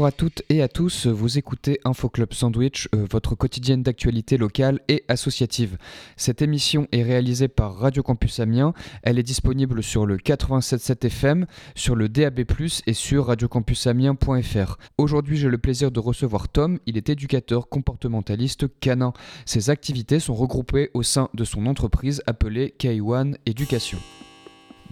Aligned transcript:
Bonjour 0.00 0.08
à 0.08 0.12
toutes 0.12 0.42
et 0.48 0.62
à 0.62 0.68
tous, 0.68 1.06
vous 1.08 1.36
écoutez 1.36 1.78
Info 1.84 2.08
Club 2.08 2.32
Sandwich, 2.32 2.88
euh, 2.94 3.06
votre 3.10 3.34
quotidienne 3.34 3.82
d'actualité 3.82 4.38
locale 4.38 4.80
et 4.88 5.04
associative. 5.08 5.76
Cette 6.16 6.40
émission 6.40 6.88
est 6.90 7.02
réalisée 7.02 7.48
par 7.48 7.76
Radio 7.76 8.02
Campus 8.02 8.40
Amiens, 8.40 8.72
elle 9.02 9.18
est 9.18 9.22
disponible 9.22 9.82
sur 9.82 10.06
le 10.06 10.16
87.7 10.16 11.04
FM, 11.04 11.46
sur 11.74 11.96
le 11.96 12.08
DAB+, 12.08 12.40
et 12.86 12.94
sur 12.94 13.26
radiocampusamiens.fr. 13.26 14.78
Aujourd'hui 14.96 15.36
j'ai 15.36 15.48
le 15.50 15.58
plaisir 15.58 15.90
de 15.90 16.00
recevoir 16.00 16.48
Tom, 16.48 16.78
il 16.86 16.96
est 16.96 17.10
éducateur 17.10 17.68
comportementaliste 17.68 18.68
canin. 18.80 19.12
Ses 19.44 19.68
activités 19.68 20.18
sont 20.18 20.34
regroupées 20.34 20.90
au 20.94 21.02
sein 21.02 21.28
de 21.34 21.44
son 21.44 21.66
entreprise 21.66 22.22
appelée 22.26 22.74
K1 22.80 23.34
Éducation. 23.44 23.98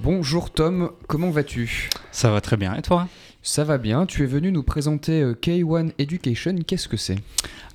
Bonjour 0.01 0.52
Tom, 0.52 0.93
comment 1.09 1.30
vas-tu? 1.30 1.91
Ça 2.12 2.30
va 2.30 2.41
très 2.41 2.56
bien, 2.56 2.77
et 2.77 2.83
toi? 2.83 3.09
Ça 3.43 3.65
va 3.65 3.79
bien, 3.79 4.06
tu 4.06 4.23
es 4.23 4.27
venu 4.27 4.52
nous 4.52 4.62
présenter 4.62 5.20
euh, 5.20 5.34
K1 5.34 5.91
Education, 5.98 6.55
qu'est-ce 6.65 6.87
que 6.87 6.97
c'est? 6.97 7.16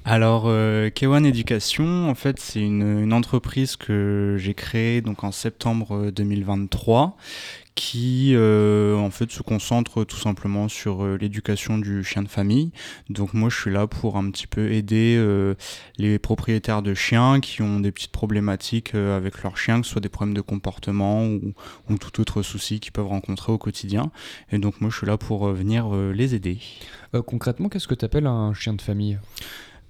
Alors, 0.05 0.45
euh, 0.47 0.89
K1 0.89 1.25
Education, 1.25 2.09
en 2.09 2.15
fait, 2.15 2.39
c'est 2.39 2.61
une, 2.61 3.03
une 3.03 3.11
entreprise 3.11 3.75
que 3.75 4.37
j'ai 4.39 4.53
créée 4.53 5.01
donc, 5.01 5.25
en 5.25 5.33
septembre 5.33 6.11
2023 6.11 7.17
qui 7.75 8.33
euh, 8.35 8.95
en 8.95 9.09
fait 9.09 9.31
se 9.31 9.41
concentre 9.41 10.03
tout 10.03 10.17
simplement 10.17 10.67
sur 10.67 11.03
euh, 11.03 11.17
l'éducation 11.17 11.77
du 11.77 12.03
chien 12.03 12.21
de 12.21 12.27
famille. 12.27 12.71
Donc 13.09 13.33
moi 13.33 13.49
je 13.49 13.59
suis 13.59 13.71
là 13.71 13.87
pour 13.87 14.17
un 14.17 14.29
petit 14.29 14.47
peu 14.47 14.71
aider 14.71 15.15
euh, 15.17 15.55
les 15.97 16.19
propriétaires 16.19 16.81
de 16.81 16.93
chiens 16.93 17.39
qui 17.39 17.61
ont 17.61 17.79
des 17.79 17.91
petites 17.91 18.11
problématiques 18.11 18.93
avec 18.95 19.41
leurs 19.43 19.57
chiens, 19.57 19.81
que 19.81 19.87
ce 19.87 19.93
soit 19.93 20.01
des 20.01 20.09
problèmes 20.09 20.35
de 20.35 20.41
comportement 20.41 21.25
ou, 21.25 21.53
ou 21.89 21.97
tout 21.97 22.21
autre 22.21 22.41
souci 22.41 22.79
qu'ils 22.79 22.91
peuvent 22.91 23.07
rencontrer 23.07 23.51
au 23.51 23.57
quotidien. 23.57 24.11
Et 24.51 24.59
donc 24.59 24.81
moi 24.81 24.89
je 24.89 24.97
suis 24.97 25.07
là 25.07 25.17
pour 25.17 25.47
venir 25.51 25.93
les 25.93 26.35
aider. 26.35 26.59
concrètement, 27.25 27.69
qu'est-ce 27.69 27.87
que 27.87 27.95
tu 27.95 28.05
appelles 28.05 28.27
un 28.27 28.53
chien 28.53 28.73
de 28.73 28.81
famille? 28.81 29.17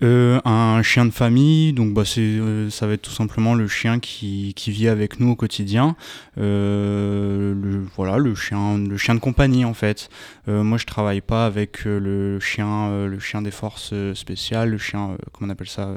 Euh, 0.01 0.41
un 0.43 0.81
chien 0.81 1.05
de 1.05 1.11
famille, 1.11 1.71
donc 1.71 1.93
bah, 1.93 2.03
euh, 2.17 2.69
ça 2.69 2.87
va 2.87 2.93
être 2.93 3.03
tout 3.03 3.11
simplement 3.11 3.53
le 3.53 3.67
chien 3.67 3.99
qui, 3.99 4.53
qui 4.55 4.71
vit 4.71 4.87
avec 4.87 5.19
nous 5.19 5.29
au 5.31 5.35
quotidien. 5.35 5.95
Euh, 6.37 7.53
le, 7.53 7.85
voilà, 7.95 8.17
le 8.17 8.35
chien, 8.35 8.77
le 8.77 8.97
chien 8.97 9.15
de 9.15 9.19
compagnie 9.19 9.65
en 9.65 9.73
fait. 9.73 10.09
moi, 10.47 10.77
je 10.77 10.85
travaille 10.85 11.21
pas 11.21 11.45
avec 11.45 11.85
le 11.85 12.39
chien, 12.39 13.05
le 13.07 13.19
chien 13.19 13.41
des 13.41 13.51
forces 13.51 13.93
spéciales, 14.13 14.71
le 14.71 14.77
chien, 14.77 15.17
comment 15.31 15.49
on 15.49 15.53
appelle 15.53 15.69
ça, 15.69 15.95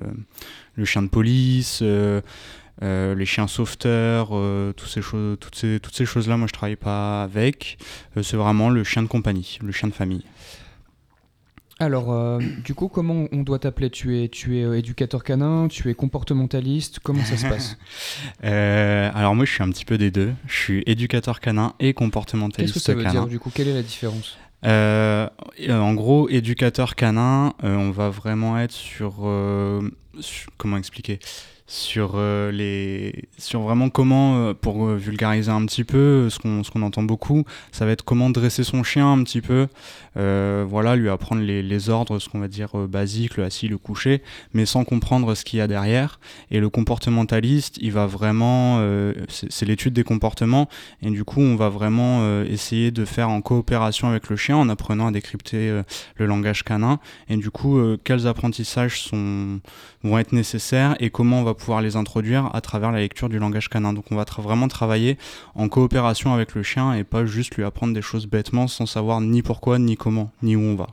le 0.77 0.84
chien 0.84 1.02
de 1.02 1.08
police. 1.08 1.83
les 1.83 3.27
chiens 3.27 3.48
sauveteurs, 3.48 4.28
toutes 4.77 4.89
ces 4.89 5.02
choses, 5.02 5.39
toutes 5.41 5.56
ces, 5.56 5.80
toutes 5.80 5.94
ces 5.94 6.06
choses-là, 6.06 6.36
moi 6.36 6.47
je 6.47 6.52
travaille 6.52 6.77
pas 6.77 7.24
avec. 7.24 7.78
c'est 8.22 8.36
vraiment 8.36 8.70
le 8.70 8.84
chien 8.84 9.02
de 9.02 9.08
compagnie, 9.08 9.58
le 9.62 9.72
chien 9.72 9.89
de 9.89 9.94
famille. 9.94 10.24
Alors, 11.78 12.10
euh, 12.10 12.41
du 12.64 12.74
coup, 12.74 12.88
comment 12.88 13.27
on 13.32 13.42
doit 13.42 13.58
t'appeler? 13.58 13.91
Tu 13.91 14.22
es, 14.22 14.28
tu 14.28 14.58
es 14.58 14.62
euh, 14.64 14.78
éducateur 14.78 15.22
canin, 15.22 15.69
tu 15.69 15.91
es 15.91 15.94
comportementaliste, 15.94 17.00
comment 17.00 17.22
ça 17.22 17.36
se 17.36 17.46
passe? 17.48 17.77
Euh, 18.44 19.10
Alors 19.14 19.34
moi, 19.34 19.44
je 19.44 19.52
suis 19.52 19.62
un 19.62 19.68
petit 19.70 19.84
peu 19.84 19.98
des 19.98 20.10
deux. 20.10 20.33
Je 20.46 20.56
suis 20.56 20.83
éducateur 20.86 21.38
canin 21.38 21.74
et 21.78 21.92
comportementaliste 21.92 22.72
Qu'est-ce 22.74 22.84
que 22.86 22.92
ça 22.92 22.94
veut 22.94 23.05
dire 23.05 23.27
du 23.27 23.38
coup? 23.38 23.50
Quelle 23.55 23.68
est 23.68 23.74
la 23.74 23.83
différence? 23.83 24.38
En 24.62 25.94
gros, 25.94 26.28
éducateur 26.30 26.94
canin, 26.94 27.52
on 27.62 27.90
va 27.90 28.08
vraiment 28.08 28.58
être 28.58 28.72
sur, 28.72 29.30
sur 30.20 30.50
comment 30.56 30.78
expliquer? 30.78 31.20
Sur 31.67 32.12
euh, 32.14 32.53
les 32.53 33.28
sur 33.39 33.61
vraiment 33.61 33.89
comment 33.89 34.36
euh, 34.36 34.55
pour 34.55 34.86
euh, 34.86 34.97
vulgariser 34.97 35.50
un 35.50 35.67
petit 35.67 35.83
peu 35.83 36.31
ce 36.31 36.39
qu'on 36.39 36.62
ce 36.62 36.70
qu'on 36.70 36.83
entend 36.83 37.02
beaucoup 37.02 37.45
ça 37.73 37.85
va 37.85 37.90
être 37.90 38.05
comment 38.05 38.30
dresser 38.30 38.63
son 38.63 38.83
chien 38.83 39.13
un 39.13 39.23
petit 39.23 39.40
peu. 39.40 39.67
Voilà 40.14 40.96
lui 40.96 41.11
apprendre 41.11 41.42
les, 41.42 41.63
les 41.63 41.90
ordres 41.90 42.18
ce 42.18 42.29
qu'on 42.29 42.39
va 42.39 42.48
dire 42.48 42.74
basique 42.89 43.36
le 43.36 43.45
assis 43.45 43.68
le 43.68 43.77
coucher 43.77 44.23
mais 44.55 44.64
sans 44.64 44.85
comprendre 44.85 45.35
ce 45.35 45.45
qu'il 45.45 45.58
y 45.58 45.63
a 45.63 45.67
derrière. 45.67 46.20
Et 46.51 46.61
le 46.61 46.70
comportementaliste 46.70 47.77
il 47.80 47.92
va 47.92 48.07
vraiment 48.07 48.80
c'est 49.29 49.67
l'étude 49.67 49.92
des 49.92 50.05
comportements. 50.05 50.69
Et 51.02 51.11
du 51.11 51.24
coup 51.24 51.40
on 51.40 51.57
va 51.57 51.69
vraiment 51.69 52.42
essayer 52.45 52.90
de 52.90 53.05
faire 53.05 53.29
en 53.29 53.42
coopération 53.42 54.08
avec 54.08 54.30
le 54.30 54.36
chien 54.36 54.57
en 54.57 54.69
apprenant 54.69 55.08
à 55.08 55.11
décrypter 55.11 55.83
le 56.17 56.27
langage 56.27 56.63
canin. 56.63 56.98
Et 57.29 57.36
du 57.36 57.51
coup 57.51 57.79
quels 58.05 58.27
apprentissages 58.27 59.02
sont 59.02 59.61
vont 60.02 60.19
être 60.19 60.33
nécessaires 60.33 60.96
et 61.01 61.11
comment 61.11 61.40
on 61.40 61.45
va 61.45 61.55
pouvoir 61.56 61.80
les 61.80 61.96
introduire 61.96 62.55
à 62.55 62.61
travers 62.61 62.92
la 62.92 62.98
lecture 62.98 63.28
du 63.28 63.39
langage 63.39 63.68
canin. 63.68 63.92
Donc 63.92 64.05
on 64.11 64.17
va 64.17 64.24
vraiment 64.39 64.68
travailler 64.68 65.18
en 65.55 65.68
coopération 65.68 66.34
avec 66.34 66.55
le 66.55 66.62
chien 66.62 66.94
et 66.94 67.05
pas 67.05 67.27
juste 67.27 67.56
lui 67.56 67.64
apprendre 67.64 67.94
des 67.94 68.02
choses 68.02 68.27
bêtement 68.27 68.68
sans 68.68 68.86
savoir 68.86 69.20
ni 69.20 69.42
pourquoi, 69.42 69.78
ni 69.78 69.96
comment, 69.96 70.30
ni 70.42 70.56
où 70.56 70.61
on 70.61 70.77
va. 70.77 70.89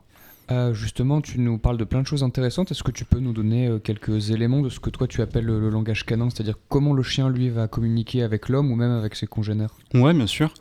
Euh, 0.52 0.74
justement, 0.74 1.22
tu 1.22 1.40
nous 1.40 1.58
parles 1.58 1.78
de 1.78 1.84
plein 1.84 2.02
de 2.02 2.08
choses 2.08 2.24
intéressantes. 2.24 2.72
Est-ce 2.72 2.84
que 2.84 2.92
tu 2.92 3.06
peux 3.06 3.20
nous 3.20 3.32
donner 3.32 3.68
euh, 3.68 3.80
quelques 3.80 4.32
éléments 4.32 4.62
de 4.62 4.70
ce 4.70 4.80
que 4.80 4.90
toi 4.90 5.08
tu 5.08 5.22
appelles 5.22 5.46
le, 5.46 5.70
langage 5.70 6.06
canin, 6.06 6.30
c'est-à-dire 6.30 6.56
comment 6.70 6.94
le 6.94 7.04
chien 7.04 7.30
lui 7.30 7.50
va 7.50 7.68
communiquer 7.68 8.24
avec 8.24 8.50
l'homme 8.50 8.72
ou 8.72 8.76
même 8.76 8.92
avec 8.92 9.16
ses 9.16 9.26
congénères? 9.26 9.74
Ouais, 9.94 10.14
bien 10.14 10.28
sûr. 10.28 10.54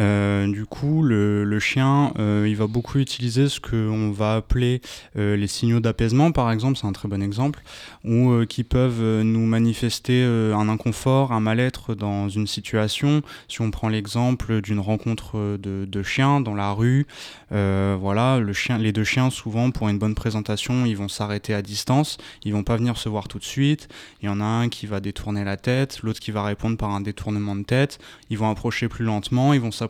Euh, 0.00 0.46
du 0.46 0.64
coup, 0.64 1.02
le, 1.02 1.58
chien, 1.58 2.12
euh, 2.18 2.46
il 2.48 2.56
va 2.56 2.66
beaucoup 2.66 2.98
utiliser 2.98 3.48
ce 3.48 3.60
qu'on 3.60 4.10
va 4.10 4.36
appeler 4.36 4.80
euh, 5.16 5.36
les 5.36 5.46
signaux 5.46 5.80
d'apaisement, 5.80 6.32
par 6.32 6.50
exemple, 6.50 6.78
c'est 6.78 6.86
un 6.86 6.92
très 6.92 7.08
bon 7.08 7.22
exemple, 7.22 7.62
ou 8.04 8.44
qui 8.48 8.64
peuvent 8.64 9.22
nous 9.22 9.44
manifester 9.46 10.22
un 10.24 10.68
inconfort, 10.68 11.32
un 11.32 11.40
mal-être 11.40 11.94
dans 11.94 12.28
une 12.28 12.46
situation. 12.46 13.22
Si 13.48 13.60
on 13.60 13.70
prend 13.70 13.88
l'exemple 13.88 14.62
d'une 14.62 14.80
rencontre 14.80 15.58
de, 15.58 16.02
chiens 16.02 16.40
dans 16.40 16.54
la 16.54 16.72
rue, 16.72 17.06
voilà, 17.50 18.38
le 18.38 18.52
chien, 18.52 18.78
les 18.78 18.92
deux 18.92 19.04
chiens, 19.04 19.28
souvent, 19.30 19.70
pour 19.70 19.88
une 19.88 19.98
bonne 19.98 20.14
présentation, 20.14 20.86
ils 20.86 20.96
vont 20.96 21.08
s'arrêter 21.08 21.52
à 21.52 21.62
distance, 21.62 22.16
ils 22.44 22.52
vont 22.52 22.64
pas 22.64 22.76
venir 22.76 22.96
se 22.96 23.08
voir 23.08 23.28
tout 23.28 23.38
de 23.38 23.44
suite. 23.44 23.88
Il 24.22 24.26
y 24.26 24.28
en 24.28 24.40
a 24.40 24.44
un 24.44 24.68
qui 24.68 24.86
va 24.86 25.00
détourner 25.00 25.44
la 25.44 25.56
tête, 25.56 26.00
l'autre 26.02 26.20
qui 26.20 26.30
va 26.30 26.42
répondre 26.42 26.76
par 26.78 26.90
un 26.90 27.00
détournement 27.00 27.56
de 27.56 27.64
tête. 27.64 27.98
Ils 28.30 28.38
vont 28.38 28.50
approcher 28.50 28.88
plus 28.88 29.04
lentement, 29.04 29.52
ils 29.52 29.60
vont 29.60 29.70
s'approcher 29.70 29.89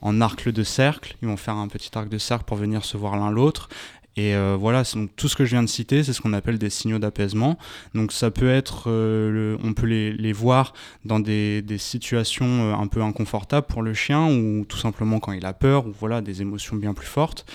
en 0.00 0.20
arc 0.20 0.48
de 0.48 0.62
cercle. 0.62 1.16
Ils 1.22 1.28
vont 1.28 1.36
faire 1.36 1.56
un 1.56 1.68
petit 1.68 1.90
arc 1.94 2.08
de 2.08 2.18
cercle 2.18 2.44
pour 2.44 2.56
venir 2.56 2.84
se 2.84 2.96
voir 2.96 3.16
l'un 3.16 3.30
l'autre. 3.30 3.68
Et 4.16 4.34
euh, 4.34 4.56
voilà, 4.58 4.82
donc 4.94 5.10
tout 5.16 5.28
ce 5.28 5.36
que 5.36 5.44
je 5.44 5.50
viens 5.50 5.62
de 5.62 5.68
citer, 5.68 6.02
c'est 6.02 6.12
ce 6.12 6.20
qu'on 6.20 6.34
appelle 6.34 6.58
des 6.58 6.68
signaux 6.68 6.98
d'apaisement. 6.98 7.58
Donc 7.94 8.12
ça 8.12 8.30
peut 8.30 8.50
être, 8.50 8.84
euh, 8.88 9.56
on 9.62 9.72
peut 9.72 9.86
les, 9.86 10.12
les, 10.12 10.32
voir 10.34 10.74
dans 11.06 11.18
des, 11.18 11.62
des, 11.62 11.78
situations 11.78 12.72
euh, 12.72 12.74
un 12.74 12.88
peu 12.88 13.02
inconfortables 13.02 13.66
pour 13.66 13.80
le 13.80 13.94
chien, 13.94 14.26
ou 14.26 14.66
tout 14.66 14.76
simplement 14.76 15.18
quand 15.18 15.32
il 15.32 15.46
a 15.46 15.54
peur, 15.54 15.86
ou 15.86 15.94
voilà, 15.98 16.20
des 16.20 16.42
émotions 16.42 16.76
bien 16.76 16.92
plus 16.92 17.06
fortes. 17.06 17.46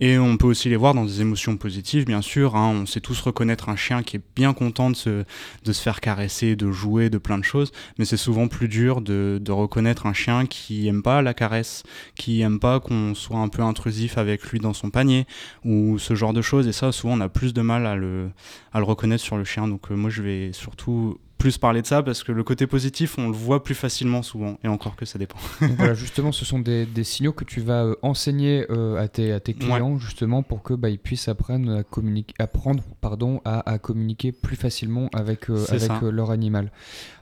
Et 0.00 0.18
on 0.18 0.36
peut 0.36 0.46
aussi 0.46 0.68
les 0.68 0.76
voir 0.76 0.92
dans 0.92 1.04
des 1.04 1.20
émotions 1.20 1.56
positives, 1.56 2.04
bien 2.04 2.20
sûr. 2.20 2.56
Hein. 2.56 2.68
On 2.82 2.86
sait 2.86 3.00
tous 3.00 3.20
reconnaître 3.20 3.68
un 3.68 3.76
chien 3.76 4.02
qui 4.02 4.16
est 4.16 4.22
bien 4.34 4.52
content 4.52 4.90
de 4.90 4.96
se, 4.96 5.24
de 5.64 5.72
se 5.72 5.80
faire 5.82 6.00
caresser, 6.00 6.56
de 6.56 6.70
jouer, 6.72 7.10
de 7.10 7.18
plein 7.18 7.38
de 7.38 7.44
choses. 7.44 7.70
Mais 7.98 8.04
c'est 8.04 8.16
souvent 8.16 8.48
plus 8.48 8.68
dur 8.68 9.00
de, 9.00 9.38
de, 9.40 9.52
reconnaître 9.52 10.06
un 10.06 10.12
chien 10.12 10.46
qui 10.46 10.88
aime 10.88 11.02
pas 11.02 11.22
la 11.22 11.32
caresse, 11.32 11.84
qui 12.16 12.40
aime 12.40 12.58
pas 12.58 12.80
qu'on 12.80 13.14
soit 13.14 13.38
un 13.38 13.48
peu 13.48 13.62
intrusif 13.62 14.18
avec 14.18 14.42
lui 14.50 14.58
dans 14.58 14.72
son 14.72 14.90
panier, 14.90 15.26
ou 15.64 15.98
ce 15.98 16.14
genre 16.14 16.32
de 16.32 16.42
choses. 16.42 16.66
Et 16.66 16.72
ça, 16.72 16.90
souvent, 16.90 17.16
on 17.16 17.20
a 17.20 17.28
plus 17.28 17.54
de 17.54 17.62
mal 17.62 17.86
à 17.86 17.94
le, 17.94 18.30
à 18.72 18.78
le 18.80 18.84
reconnaître 18.84 19.22
sur 19.22 19.36
le 19.36 19.44
chien. 19.44 19.68
Donc 19.68 19.90
euh, 19.90 19.94
moi, 19.94 20.10
je 20.10 20.22
vais 20.22 20.52
surtout 20.52 21.18
plus 21.38 21.58
parler 21.58 21.82
de 21.82 21.86
ça 21.86 22.02
parce 22.02 22.22
que 22.22 22.32
le 22.32 22.44
côté 22.44 22.66
positif, 22.66 23.18
on 23.18 23.28
le 23.28 23.34
voit 23.34 23.62
plus 23.62 23.74
facilement 23.74 24.22
souvent, 24.22 24.58
et 24.64 24.68
encore 24.68 24.96
que 24.96 25.04
ça 25.04 25.18
dépend. 25.18 25.38
voilà, 25.76 25.94
justement, 25.94 26.32
ce 26.32 26.44
sont 26.44 26.58
des, 26.58 26.86
des, 26.86 27.04
signaux 27.04 27.32
que 27.32 27.44
tu 27.44 27.60
vas 27.60 27.84
euh, 27.84 27.96
enseigner 28.02 28.66
euh, 28.70 28.96
à, 28.96 29.08
tes, 29.08 29.32
à 29.32 29.40
tes 29.40 29.54
clients, 29.54 29.98
justement, 29.98 30.42
pour 30.42 30.62
que 30.62 30.74
bah, 30.74 30.88
ils 30.88 30.98
puissent 30.98 31.28
apprendre 31.28 31.78
à 31.78 31.82
communiquer, 31.82 32.34
apprendre 32.38 32.82
pardon, 33.00 33.40
à, 33.44 33.68
à 33.70 33.78
communiquer 33.78 34.32
plus 34.32 34.56
facilement 34.56 35.08
avec, 35.12 35.50
euh, 35.50 35.64
avec 35.68 35.90
leur 36.02 36.30
animal. 36.30 36.70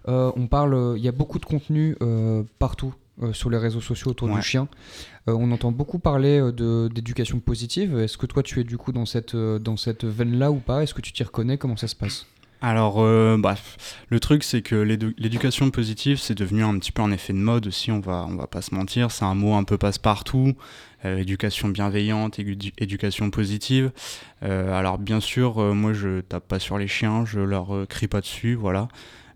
on 0.06 0.46
parle, 0.46 0.94
il 0.96 1.02
y 1.02 1.08
a 1.08 1.12
beaucoup 1.12 1.38
de 1.38 1.46
contenu 1.46 1.96
partout. 2.58 2.94
sur 3.32 3.50
les 3.50 3.58
réseaux 3.58 3.80
sociaux 3.80 4.10
autour 4.10 4.28
du 4.28 4.42
chien. 4.42 4.68
on 5.26 5.50
entend 5.52 5.72
beaucoup 5.72 5.98
parler 5.98 6.40
d'éducation 6.52 7.40
positive. 7.40 7.98
Est-ce 7.98 8.16
que 8.18 8.26
toi 8.26 8.42
tu 8.42 8.60
es 8.60 8.64
du 8.64 8.78
coup 8.78 8.92
dans 8.92 9.06
cette, 9.06 9.36
dans 9.36 9.76
cette 9.76 10.04
veine-là 10.04 10.50
ou 10.50 10.58
pas? 10.58 10.82
Est-ce 10.82 10.94
que 10.94 11.02
tu 11.02 11.12
t'y 11.12 11.22
reconnais? 11.22 11.58
Comment 11.58 11.76
ça 11.76 11.88
se 11.88 11.96
passe? 11.96 12.26
Alors, 12.64 13.00
euh, 13.00 13.36
bref, 13.38 13.76
le 14.08 14.20
truc 14.20 14.44
c'est 14.44 14.62
que 14.62 14.76
l'éducation 14.76 15.72
positive 15.72 16.18
c'est 16.18 16.36
devenu 16.36 16.62
un 16.62 16.78
petit 16.78 16.92
peu 16.92 17.02
un 17.02 17.10
effet 17.10 17.32
de 17.32 17.38
mode 17.38 17.66
aussi, 17.66 17.90
on 17.90 17.98
va, 17.98 18.24
on 18.28 18.36
va 18.36 18.46
pas 18.46 18.62
se 18.62 18.72
mentir, 18.72 19.10
c'est 19.10 19.24
un 19.24 19.34
mot 19.34 19.54
un 19.54 19.64
peu 19.64 19.78
passe-partout, 19.78 20.54
euh, 21.04 21.18
éducation 21.18 21.70
bienveillante, 21.70 22.38
éducation 22.38 23.30
positive. 23.30 23.90
Euh, 24.44 24.72
alors 24.78 24.98
bien 24.98 25.18
sûr, 25.18 25.56
moi 25.74 25.92
je 25.92 26.20
tape 26.20 26.46
pas 26.46 26.60
sur 26.60 26.78
les 26.78 26.86
chiens, 26.86 27.24
je 27.24 27.40
leur 27.40 27.88
crie 27.88 28.06
pas 28.06 28.20
dessus, 28.20 28.54
voilà. 28.54 28.86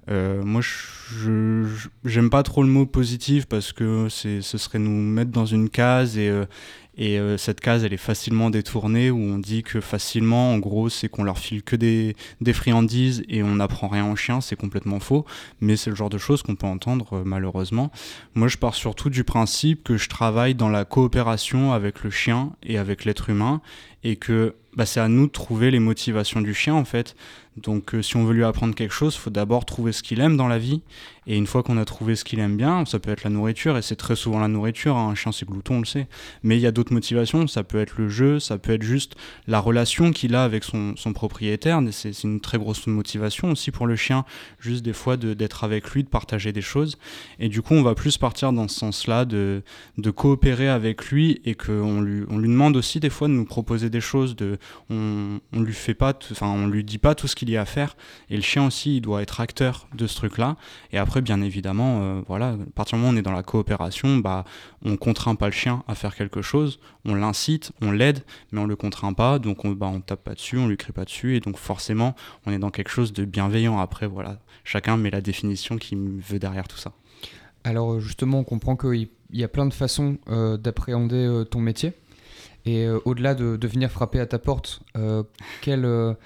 moi, 0.09 0.61
je 0.63 1.67
j'aime 2.05 2.31
pas 2.31 2.45
trop 2.45 2.63
le 2.63 2.69
mot 2.69 2.87
positif 2.87 3.47
parce 3.47 3.73
que 3.73 4.09
ce 4.09 4.41
serait 4.41 4.79
nous 4.79 4.91
mettre 4.91 5.33
dans 5.33 5.47
une 5.47 5.69
case 5.69 6.17
et, 6.17 6.31
Et 6.99 7.19
euh, 7.19 7.37
cette 7.37 7.61
case, 7.61 7.85
elle 7.85 7.93
est 7.93 7.99
facilement 7.99 8.49
détournée 8.49 9.11
où 9.11 9.19
on 9.19 9.39
dit 9.39 9.63
que 9.63 9.81
facilement, 9.81 10.53
en 10.53 10.59
gros, 10.59 10.89
c'est 10.89 11.09
qu'on 11.09 11.25
leur 11.25 11.39
file 11.39 11.63
que 11.63 11.77
des, 11.77 12.15
friandises 12.55 13.23
et 13.29 13.43
on 13.43 13.57
n'apprend 13.57 13.89
rien 13.89 14.11
aux 14.11 14.17
chiens. 14.17 14.41
C'est 14.41 14.57
complètement 14.57 15.01
faux, 15.01 15.27
mais 15.61 15.77
c'est 15.77 15.91
le 15.91 15.97
genre 15.97 16.11
de 16.11 16.19
choses 16.19 16.43
qu'on 16.43 16.57
peut 16.57 16.67
entendre 16.67 17.19
euh, 17.19 17.23
malheureusement. 17.25 17.91
Moi, 18.35 18.49
je 18.49 18.57
pars 18.57 18.75
surtout 18.75 19.11
du 19.11 19.25
principe 19.25 19.85
que 19.85 19.97
je 19.97 20.09
travaille 20.09 20.55
dans 20.55 20.71
la 20.71 20.85
coopération 20.85 21.73
avec 21.73 22.03
le 22.03 22.11
chien 22.11 22.53
et 22.63 22.79
avec 22.79 23.05
l'être 23.05 23.29
humain 23.29 23.61
et 24.07 24.15
que 24.15 24.55
bah, 24.77 24.87
c'est 24.87 25.01
à 25.01 25.09
nous 25.09 25.27
de 25.27 25.33
trouver 25.33 25.71
les 25.71 25.81
motivations 25.81 26.41
du 26.41 26.55
chien 26.55 26.75
en 26.75 26.85
fait. 26.85 27.17
Donc 27.57 27.95
euh, 27.95 28.03
si 28.03 28.17
on 28.17 28.25
veut 28.25 28.35
lui 28.35 28.45
apprendre 28.45 28.75
quelque 28.75 28.93
chose, 28.93 29.15
il 29.15 29.19
faut 29.19 29.31
d'abord 29.31 29.65
trouver 29.65 29.93
ce 29.93 30.03
qu'il 30.03 30.21
aime 30.21 30.37
dans 30.37 30.49
la 30.49 30.59
vie. 30.59 30.83
Et 31.27 31.37
une 31.37 31.47
fois 31.47 31.63
qu'on 31.63 31.77
a 31.77 31.85
trouvé 31.85 32.15
ce 32.15 32.25
qu'il 32.25 32.39
aime 32.39 32.57
bien, 32.57 32.85
ça 32.85 33.01
peut 33.01 33.11
être 33.11 33.25
la 33.25 33.31
nourriture, 33.31 33.77
et 33.77 33.83
c'est 33.83 33.97
très 33.97 34.15
souvent 34.15 34.39
la 34.39 34.47
nourriture, 34.47 34.97
hein. 34.97 35.09
un 35.09 35.15
chien 35.17 35.33
c'est 35.33 35.49
glouton, 35.49 35.77
on 35.77 35.79
le 35.81 35.87
sait. 35.87 36.07
Mais 36.45 36.57
il 36.57 36.61
y 36.61 36.67
a 36.67 36.71
d'autres 36.71 36.93
motivations, 36.93 37.49
ça 37.49 37.65
peut 37.65 37.79
être 37.79 37.95
le 37.97 38.09
jeu, 38.09 38.39
ça 38.39 38.59
peut 38.59 38.73
être 38.73 38.83
juste 38.83 39.17
la 39.49 39.59
relation 39.59 40.13
qu'il 40.13 40.37
a 40.37 40.45
avec 40.45 40.63
son, 40.63 40.95
son 40.97 41.13
propriétaire. 41.13 41.81
C'est 41.91 42.23
une 42.23 42.41
très 42.41 42.59
grosse 42.59 42.87
motivation 42.87 43.51
aussi 43.51 43.73
pour 43.73 43.87
le 43.87 43.97
chien, 43.97 44.25
juste 44.61 44.85
des 44.85 44.93
fois 44.93 45.17
d'être 45.17 45.65
avec 45.65 45.91
lui, 45.91 46.05
de 46.05 46.09
partager 46.09 46.53
des 46.53 46.63
choses. 46.63 46.97
Et 47.41 47.49
du 47.49 47.63
coup, 47.63 47.75
on 47.75 47.83
va 47.83 47.95
plus 47.95 48.19
partir 48.19 48.53
dans 48.53 48.69
ce 48.69 48.79
sens-là, 48.79 49.25
de, 49.25 49.63
coopérer 50.15 50.69
avec 50.69 51.07
lui, 51.07 51.41
et 51.45 51.57
qu'on 51.57 52.03
lui, 52.03 52.25
on 52.29 52.39
lui 52.39 52.49
demande 52.49 52.77
aussi 52.77 53.01
des 53.01 53.11
fois 53.11 53.27
de 53.27 53.33
nous 53.33 53.47
proposer 53.47 53.91
des 53.91 53.96
choses, 54.01 54.37
de, 54.37 54.59
on, 54.91 55.41
on 55.53 55.61
lui 55.61 55.75
fait 55.75 55.95
pas, 55.95 56.15
enfin 56.31 56.49
on 56.49 56.67
lui 56.67 56.85
dit 56.85 56.99
pas 56.99 57.15
tout 57.15 57.27
ce 57.27 57.37
qu'il 57.37 57.51
y 57.51 57.57
a 57.57 57.63
à 57.63 57.65
faire, 57.65 57.97
et 58.31 58.37
le 58.37 58.43
chien 58.43 58.67
aussi, 58.67 58.97
il 58.97 59.01
doit 59.01 59.23
être 59.23 59.41
acteur 59.41 59.89
de 59.95 60.07
ce 60.07 60.17
truc-là. 60.17 60.57
Et 60.93 60.99
après, 60.99 61.21
bien 61.21 61.41
évidemment, 61.43 62.01
euh, 62.03 62.21
voilà, 62.27 62.51
à 62.51 62.57
partir 62.75 62.97
du 62.97 63.03
moment 63.03 63.13
où 63.13 63.15
on 63.15 63.19
est 63.19 63.23
dans 63.23 63.33
la 63.33 63.43
coopération, 63.43 64.19
bah, 64.19 64.45
on 64.85 64.97
contraint 64.97 65.35
pas 65.35 65.47
le 65.47 65.53
chien 65.53 65.83
à 65.89 65.95
faire 65.95 66.15
quelque 66.15 66.43
chose, 66.43 66.79
on 67.05 67.15
l'incite, 67.15 67.73
on 67.83 67.93
l'aide, 67.93 68.25
mais 68.53 68.61
on 68.61 68.67
le 68.67 68.77
contraint 68.77 69.13
pas, 69.13 69.39
donc 69.39 69.65
on, 69.65 69.73
bah, 69.73 69.87
on 69.87 70.01
tape 70.01 70.25
pas 70.25 70.35
dessus, 70.35 70.59
on 70.59 70.69
lui 70.69 70.77
crie 70.77 70.93
pas 70.93 71.05
dessus, 71.05 71.37
et 71.37 71.41
donc 71.41 71.57
forcément, 71.57 72.15
on 72.47 72.53
est 72.53 72.59
dans 72.59 72.71
quelque 72.71 72.91
chose 72.91 73.13
de 73.13 73.25
bienveillant. 73.25 73.79
Après, 73.79 74.07
voilà, 74.07 74.39
chacun 74.65 74.97
met 74.97 75.11
la 75.11 75.21
définition 75.21 75.77
qu'il 75.77 75.99
veut 75.99 76.39
derrière 76.39 76.69
tout 76.69 76.79
ça. 76.79 76.93
Alors 77.65 77.95
euh, 77.95 78.01
justement, 78.01 78.41
on 78.41 78.45
comprend 78.45 78.77
qu'il 78.77 79.09
y 79.33 79.45
a 79.45 79.49
plein 79.49 79.67
de 79.67 79.75
façons 79.75 80.19
euh, 80.29 80.57
d'appréhender 80.57 81.45
ton 81.51 81.61
métier. 81.61 81.93
Et 82.67 82.89
au-delà 83.05 83.35
de, 83.35 83.67
venir 83.67 83.91
frapper 83.91 84.21
à 84.21 84.27
ta 84.27 84.39
porte, 84.39 84.81
quel, 85.63 86.17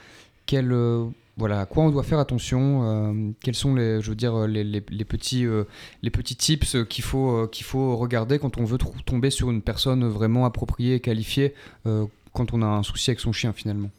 quel 0.47 0.73
voilà, 1.41 1.61
à 1.61 1.67
quoi 1.67 1.85
on 1.85 1.91
doit 1.91 2.03
faire 2.03 2.19
attention 2.19 2.83
euh, 2.85 3.31
Quels 3.43 3.55
sont 3.55 3.75
les, 3.75 4.01
petits, 5.05 5.47
euh, 5.47 5.65
tips 6.23 6.77
qu'il 6.89 7.03
faut, 7.03 7.31
euh, 7.31 7.47
qu'il 7.47 7.65
faut 7.65 7.97
regarder 7.97 8.39
quand 8.39 8.59
on 8.59 8.65
veut 8.65 8.77
tomber 9.07 9.31
sur 9.31 9.51
une 9.51 9.63
personne 9.63 10.07
vraiment 10.07 10.45
appropriée 10.45 10.97
et 10.97 11.01
qualifiée 11.01 11.55
quand 12.33 12.53
on 12.53 12.63
a 12.63 12.67
un 12.67 12.83
souci 12.83 13.11
avec 13.11 13.21
son 13.21 13.33
chien 13.33 13.55
finalement? 13.55 13.91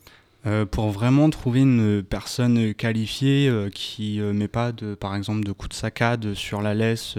Pour 0.72 0.90
vraiment 0.90 1.30
trouver 1.30 1.60
une 1.62 2.02
personne 2.02 2.74
qualifiée 2.74 3.52
qui 3.74 4.18
ne 4.18 4.32
met 4.32 4.48
pas 4.48 4.72
de, 4.72 4.96
par 4.96 5.16
exemple 5.16 5.44
de 5.44 5.52
coups 5.52 5.70
de 5.70 5.76
saccade 5.76 6.34
sur 6.34 6.62
la 6.62 6.74
laisse 6.74 7.18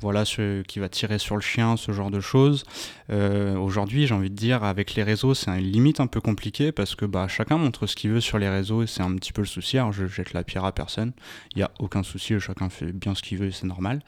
voilà, 0.00 0.24
ce, 0.24 0.62
qui 0.62 0.78
va 0.78 0.88
tirer 0.88 1.18
sur 1.18 1.36
le 1.36 1.40
chien, 1.40 1.76
ce 1.76 1.92
genre 1.92 2.10
de 2.10 2.20
choses. 2.20 2.64
Euh, 3.10 3.56
aujourd'hui, 3.56 4.06
j'ai 4.06 4.14
envie 4.14 4.30
de 4.30 4.34
dire, 4.34 4.64
avec 4.64 4.94
les 4.94 5.02
réseaux, 5.02 5.34
c'est 5.34 5.50
une 5.50 5.64
limite 5.64 6.00
un 6.00 6.06
peu 6.06 6.20
compliqué 6.20 6.72
parce 6.72 6.94
que 6.94 7.04
bah, 7.04 7.28
chacun 7.28 7.56
montre 7.56 7.86
ce 7.86 7.96
qu'il 7.96 8.10
veut 8.10 8.20
sur 8.20 8.38
les 8.38 8.48
réseaux 8.48 8.82
et 8.82 8.86
c'est 8.86 9.02
un 9.02 9.14
petit 9.16 9.32
peu 9.32 9.42
le 9.42 9.46
souci. 9.46 9.78
Alors, 9.78 9.92
je 9.92 10.06
jette 10.06 10.32
la 10.32 10.44
pierre 10.44 10.64
à 10.64 10.72
personne, 10.72 11.12
il 11.54 11.58
n'y 11.58 11.62
a 11.62 11.70
aucun 11.78 12.02
souci, 12.02 12.38
chacun 12.40 12.68
fait 12.68 12.92
bien 12.92 13.14
ce 13.14 13.22
qu'il 13.22 13.38
veut 13.38 13.46
et 13.46 13.52
c'est 13.52 13.66
normal. 13.66 14.02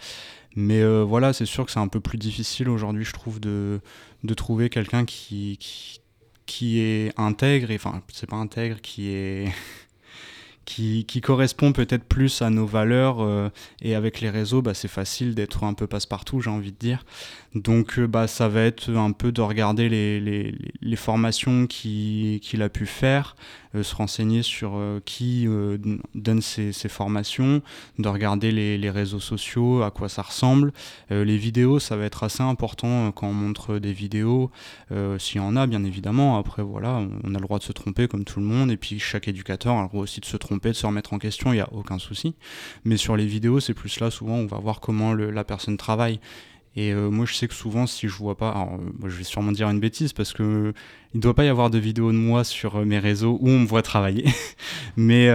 Mais 0.56 0.81
euh, 0.82 1.02
voilà, 1.02 1.32
c'est 1.32 1.46
sûr 1.46 1.64
que 1.64 1.72
c'est 1.72 1.78
un 1.78 1.88
peu 1.88 2.00
plus 2.00 2.19
difficile 2.19 2.69
aujourd'hui, 2.69 3.05
je 3.05 3.12
trouve, 3.12 3.40
de, 3.40 3.81
de 4.25 4.34
trouver 4.34 4.69
quelqu'un 4.70 5.05
qui, 5.05 5.58
qui 6.48 6.80
est 6.80 7.12
intègre, 7.16 7.68
enfin, 7.72 8.02
c'est 8.12 8.28
pas 8.28 8.36
intègre, 8.36 8.80
qui 8.80 9.10
est. 9.10 9.52
qui, 10.64 11.20
correspond 11.22 11.72
peut-être 11.72 12.04
plus 12.04 12.42
à 12.42 12.50
nos 12.50 12.66
valeurs. 12.66 13.20
Euh, 13.20 13.48
et 13.80 13.94
avec 13.94 14.20
les 14.20 14.28
réseaux, 14.28 14.60
bah, 14.60 14.74
c'est 14.74 14.88
facile 14.88 15.34
d'être 15.34 15.64
un 15.64 15.74
peu 15.74 15.86
passe-partout, 15.86 16.40
j'ai 16.40 16.50
envie 16.50 16.72
de 16.72 16.76
dire. 16.78 17.04
Donc 17.54 17.98
euh, 17.98 18.06
bah, 18.06 18.26
ça 18.26 18.48
va 18.48 18.62
être 18.62 18.90
un 18.94 19.12
peu 19.12 19.32
de 19.32 19.40
regarder 19.40 19.88
les, 19.88 20.20
les, 20.20 20.96
formations 20.96 21.66
qu'il 21.66 22.62
a 22.62 22.68
pu 22.68 22.84
faire, 22.86 23.34
se 23.82 23.94
renseigner 23.94 24.43
sur 24.43 24.73
euh, 24.76 25.00
qui 25.05 25.47
donne 26.15 26.41
ces, 26.41 26.73
formations, 26.88 27.62
de 27.99 28.09
regarder 28.09 28.50
les, 28.53 28.91
réseaux 28.91 29.20
sociaux, 29.20 29.82
à 29.82 29.91
quoi 29.91 30.09
ça 30.09 30.23
ressemble. 30.23 30.73
les 31.11 31.37
vidéos, 31.37 31.79
ça 31.79 31.97
va 31.97 32.05
être 32.05 32.23
assez 32.23 32.43
important 32.43 33.12
quand 33.12 33.29
on 33.29 33.32
montre 33.32 33.79
des 33.79 33.93
vidéos, 33.93 34.50
s'il 35.19 35.37
y 35.37 35.44
en 35.44 35.56
a 35.56 35.67
bien 35.67 35.85
évidemment. 35.85 36.38
Après 36.38 36.62
voilà, 36.62 37.03
on 37.25 37.35
a 37.35 37.38
le 37.38 37.44
droit 37.44 37.59
de 37.59 37.65
se 37.65 37.73
tromper 37.73 38.09
comme 38.09 38.25
tout 38.25 38.41
le 38.41 38.47
monde, 38.47 38.70
et 38.70 38.76
puis 38.76 38.99
chaque 38.99 39.29
éducateur 39.29 39.76
a 39.76 39.82
le 39.82 39.88
droit 39.88 40.03
aussi 40.03 40.20
de 40.20 40.26
se 40.26 40.37
tromper, 40.37 40.70
de 40.70 40.75
se 40.75 40.87
remettre 40.87 41.12
en 41.12 41.19
question, 41.19 41.53
il 41.53 41.56
n'y 41.56 41.61
a 41.61 41.73
aucun 41.73 41.99
souci. 41.99 42.35
Mais 42.85 42.97
sur 42.97 43.17
les 43.17 43.26
vidéos, 43.26 43.61
c'est 43.61 43.75
plus 43.75 44.00
là 44.00 44.11
souvent 44.11 44.37
on 44.37 44.47
va 44.47 44.59
voir 44.59 44.81
comment 44.81 45.15
la 45.15 45.44
personne 45.44 45.76
travaille. 45.76 46.20
Et 46.78 46.92
euh, 46.92 47.10
moi, 47.10 47.26
je 47.26 47.34
sais 47.34 47.48
que 47.48 47.54
souvent, 47.54 47.88
si 47.88 48.06
je 48.06 48.14
vois 48.14 48.36
pas, 48.36 48.50
alors, 48.50 48.75
euh, 48.75 49.08
je 49.08 49.16
vais 49.16 49.25
sûrement 49.25 49.50
dire 49.50 49.69
une 49.69 49.80
bêtise 49.80 50.12
parce 50.12 50.32
que 50.32 50.72
il 51.12 51.19
doit 51.19 51.34
pas 51.34 51.44
y 51.44 51.48
avoir 51.48 51.70
de 51.70 51.78
vidéos 51.78 52.12
de 52.12 52.16
moi 52.16 52.44
sur 52.44 52.76
euh, 52.76 52.84
mes 52.84 53.00
réseaux 53.00 53.36
où 53.40 53.48
on 53.48 53.58
me 53.58 53.66
voit 53.66 53.82
travailler. 53.82 54.26
Mais 54.96 55.28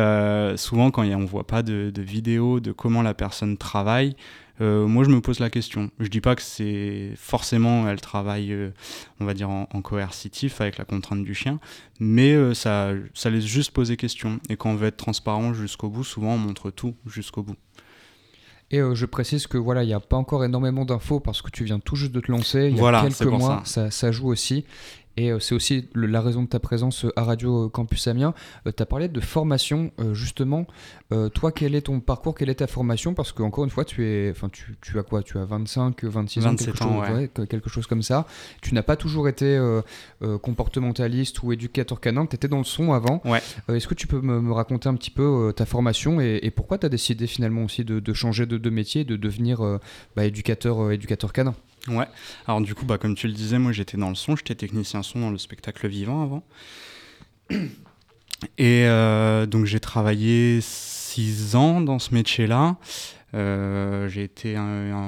souvent, 0.55 0.89
quand 0.89 1.03
on 1.03 1.25
voit 1.25 1.45
pas 1.45 1.61
de, 1.61 1.91
de 1.93 2.01
vidéos 2.01 2.61
de 2.61 2.71
comment 2.71 3.01
la 3.01 3.13
personne 3.13 3.57
travaille, 3.57 4.15
moi, 4.61 5.03
je 5.03 5.09
me 5.09 5.19
pose 5.19 5.39
la 5.39 5.49
question. 5.49 5.91
Je 5.99 6.07
dis 6.07 6.21
pas 6.21 6.35
que 6.35 6.41
c'est 6.41 7.11
forcément 7.17 7.89
elle 7.89 7.99
travaille, 7.99 8.55
on 9.19 9.25
va 9.25 9.33
dire 9.33 9.49
en, 9.49 9.65
coercitif 9.81 10.61
avec 10.61 10.77
la 10.77 10.85
contrainte 10.85 11.25
du 11.25 11.33
chien, 11.33 11.59
mais 11.99 12.53
ça, 12.53 12.91
ça 13.13 13.29
laisse 13.29 13.45
juste 13.45 13.71
poser 13.71 13.97
question. 13.97 14.39
Et 14.49 14.55
quand 14.55 14.69
on 14.69 14.75
veut 14.75 14.87
être 14.87 14.97
transparent 14.97 15.53
jusqu'au 15.53 15.89
bout, 15.89 16.05
souvent 16.05 16.35
on 16.35 16.37
montre 16.37 16.71
tout 16.71 16.95
jusqu'au 17.05 17.43
bout. 17.43 17.57
Et 18.71 18.79
euh, 18.79 18.95
je 18.95 19.05
précise 19.05 19.47
que 19.47 19.57
voilà, 19.57 19.83
il 19.83 19.87
n'y 19.87 19.93
a 19.93 19.99
pas 19.99 20.17
encore 20.17 20.43
énormément 20.43 20.85
d'infos 20.85 21.19
parce 21.19 21.41
que 21.41 21.51
tu 21.51 21.63
viens 21.63 21.79
tout 21.79 21.95
juste 21.95 22.11
de 22.11 22.19
te 22.19 22.31
lancer. 22.31 22.69
Il 22.69 22.77
y 22.77 22.81
a 22.81 23.01
quelques 23.01 23.21
mois, 23.21 23.61
ça. 23.65 23.91
ça. 23.91 24.11
joue 24.11 24.29
aussi. 24.29 24.65
Et 25.15 25.31
euh, 25.31 25.39
c'est 25.39 25.53
aussi 25.53 25.87
la 25.93 26.21
raison 26.21 26.43
de 26.43 26.47
ta 26.47 26.59
présence 26.59 27.05
euh, 27.05 27.13
à 27.15 27.23
Radio 27.23 27.69
Campus 27.69 28.07
Amiens. 28.07 28.33
Euh, 28.67 28.71
tu 28.75 28.81
as 28.81 28.85
parlé 28.85 29.07
de 29.07 29.19
formation, 29.19 29.91
justement. 30.13 30.65
toi, 31.33 31.51
quel 31.51 31.75
est 31.75 31.81
ton 31.81 31.99
parcours? 31.99 32.35
Quelle 32.35 32.49
est 32.49 32.55
ta 32.55 32.67
formation? 32.67 33.13
Parce 33.13 33.31
qu'encore 33.31 33.63
une 33.63 33.69
fois, 33.69 33.85
tu, 33.85 34.05
es, 34.05 34.31
enfin, 34.31 34.49
tu, 34.49 34.75
tu, 34.81 34.97
as 34.97 35.03
quoi? 35.03 35.21
Tu 35.21 35.37
as 35.37 35.45
25, 35.45 36.03
26 36.03 36.45
ans, 36.45 36.55
quelque, 36.55 36.77
chose, 36.77 37.47
quelque 37.49 37.69
chose 37.69 37.87
comme 37.87 38.01
ça. 38.01 38.25
Tu 38.61 38.73
n'as 38.73 38.81
pas 38.81 38.95
toujours 38.95 39.27
été 39.27 39.59
comportementaliste 40.41 41.43
ou 41.43 41.51
éducateur 41.51 41.99
canin. 41.99 42.25
Tu 42.25 42.35
étais 42.35 42.47
dans 42.47 42.57
le 42.57 42.63
son 42.63 42.93
avant. 42.93 43.21
Ouais. 43.25 43.41
Est-ce 43.69 43.87
que 43.87 43.93
tu 43.93 44.07
peux 44.07 44.21
me, 44.21 44.51
raconter 44.51 44.89
un 44.89 44.95
petit 44.95 45.11
peu 45.11 45.53
ta 45.55 45.65
formation 45.65 46.19
et, 46.19 46.51
pourquoi 46.55 46.77
tu 46.77 46.85
as 46.85 46.89
décidé 46.89 47.27
finalement 47.27 47.63
aussi 47.63 47.83
de, 47.83 48.13
changer 48.13 48.45
de, 48.45 48.57
de, 48.57 48.69
métier, 48.69 49.03
de 49.03 49.15
devenir 49.15 49.61
bah, 50.15 50.25
éducateur, 50.25 50.91
éducateur 50.91 51.31
canin? 51.31 51.53
Ouais, 51.89 52.07
alors 52.47 52.61
du 52.61 52.75
coup, 52.75 52.85
bah, 52.85 52.97
comme 52.97 53.15
tu 53.15 53.27
le 53.27 53.33
disais, 53.33 53.59
moi 53.59 53.71
j'étais 53.71 53.97
dans 53.97 54.09
le 54.09 54.15
son, 54.15 54.35
j'étais 54.35 54.55
technicien 54.55 55.03
son 55.03 55.19
dans 55.19 55.31
le 55.31 55.37
spectacle 55.37 55.87
vivant 55.87 56.23
avant. 56.23 56.43
Et 58.57 58.85
euh, 58.85 59.45
donc 59.45 59.65
j'ai 59.65 59.79
travaillé 59.79 60.59
six 60.61 61.55
ans 61.55 61.81
dans 61.81 61.99
ce 61.99 62.13
métier-là. 62.13 62.77
Euh, 63.35 64.07
j'ai 64.09 64.23
été 64.23 64.55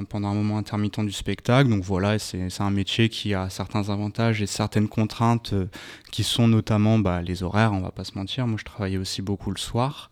pendant 0.09 0.29
un 0.29 0.33
moment 0.33 0.57
intermittent 0.57 0.99
du 0.99 1.11
spectacle, 1.11 1.69
donc 1.69 1.83
voilà, 1.83 2.17
c'est 2.17 2.49
un 2.59 2.71
métier 2.71 3.07
qui 3.07 3.35
a 3.35 3.49
certains 3.49 3.89
avantages 3.89 4.41
et 4.41 4.47
certaines 4.47 4.87
contraintes 4.87 5.53
euh, 5.53 5.67
qui 6.11 6.23
sont 6.23 6.47
notamment 6.47 6.97
bah, 6.97 7.21
les 7.21 7.43
horaires, 7.43 7.71
on 7.73 7.81
va 7.81 7.91
pas 7.91 8.03
se 8.03 8.17
mentir. 8.17 8.47
Moi, 8.47 8.57
je 8.59 8.65
travaillais 8.65 8.97
aussi 8.97 9.21
beaucoup 9.21 9.51
le 9.51 9.59
soir 9.59 10.09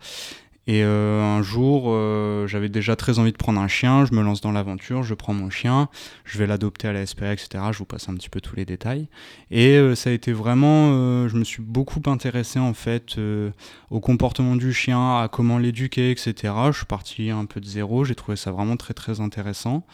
et 0.66 0.82
euh, 0.84 1.22
un 1.22 1.42
jour, 1.42 1.88
euh, 1.88 2.48
j'avais 2.48 2.70
déjà 2.70 2.96
très 2.96 3.20
envie 3.20 3.34
de 3.34 3.38
prendre 3.38 3.60
un 3.60 3.68
chien, 3.68 4.06
je 4.06 4.14
me 4.14 4.22
lance 4.22 4.40
dans 4.40 4.54
l'aventure, 4.54 5.04
je 5.04 5.14
prends 5.14 5.34
mon 5.34 5.50
chien, 5.50 5.90
je 6.24 6.38
vais 6.38 6.48
l'adopter 6.48 6.88
à 6.88 6.94
la 6.94 7.06
SPA, 7.06 7.34
etc. 7.34 7.66
Je 7.74 7.80
vous 7.80 7.86
passe 7.86 8.08
un 8.08 8.14
petit 8.14 8.30
peu 8.30 8.40
tous 8.40 8.56
les 8.56 8.64
détails. 8.64 9.10
Et 9.52 9.76
euh, 9.76 9.94
ça 9.94 10.10
a 10.10 10.14
été 10.14 10.32
vraiment, 10.32 11.28
je 11.28 11.36
me 11.36 11.44
suis 11.44 11.62
beaucoup 11.62 12.02
intéressé 12.06 12.60
en 12.60 12.74
fait 12.74 13.18
au 13.90 14.00
comportement 14.00 14.56
du 14.56 14.72
chien, 14.72 15.20
à 15.20 15.28
comment 15.30 15.58
l'éduquer, 15.58 16.12
etc. 16.12 16.54
Je 16.72 16.78
suis 16.78 16.86
parti 16.86 17.30
un 17.30 17.46
peu 17.46 17.60
de 17.60 17.66
zéro, 17.66 18.06
j'ai 18.06 18.16
trouvé 18.16 18.38
ça 18.38 18.52
vraiment 18.52 18.78
très 18.78 18.94
très 18.94 19.20
intéressant. 19.20 19.86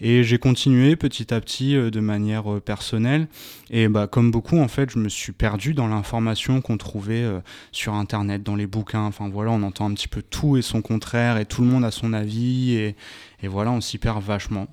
Et 0.00 0.24
j'ai 0.24 0.38
continué 0.38 0.96
petit 0.96 1.32
à 1.32 1.40
petit 1.40 1.74
de 1.74 2.00
manière 2.00 2.60
personnelle. 2.62 3.28
Et 3.70 3.88
bah, 3.88 4.08
comme 4.08 4.30
beaucoup, 4.30 4.58
en 4.58 4.68
fait, 4.68 4.90
je 4.90 4.98
me 4.98 5.08
suis 5.08 5.32
perdu 5.32 5.72
dans 5.72 5.86
l'information 5.86 6.60
qu'on 6.60 6.76
trouvait 6.76 7.24
sur 7.70 7.94
Internet, 7.94 8.42
dans 8.42 8.56
les 8.56 8.66
bouquins. 8.66 9.04
Enfin 9.04 9.28
voilà, 9.28 9.52
on 9.52 9.62
entend 9.62 9.88
un 9.88 9.94
petit 9.94 10.08
peu 10.08 10.15
tout 10.20 10.56
et 10.56 10.62
son 10.62 10.82
contraire 10.82 11.38
et 11.38 11.46
tout 11.46 11.62
le 11.62 11.68
monde 11.68 11.84
a 11.84 11.90
son 11.90 12.12
avis 12.12 12.74
et, 12.74 12.96
voilà, 13.44 13.70
on 13.70 13.80
s'y 13.80 13.98
perd 13.98 14.22
vachement. 14.22 14.66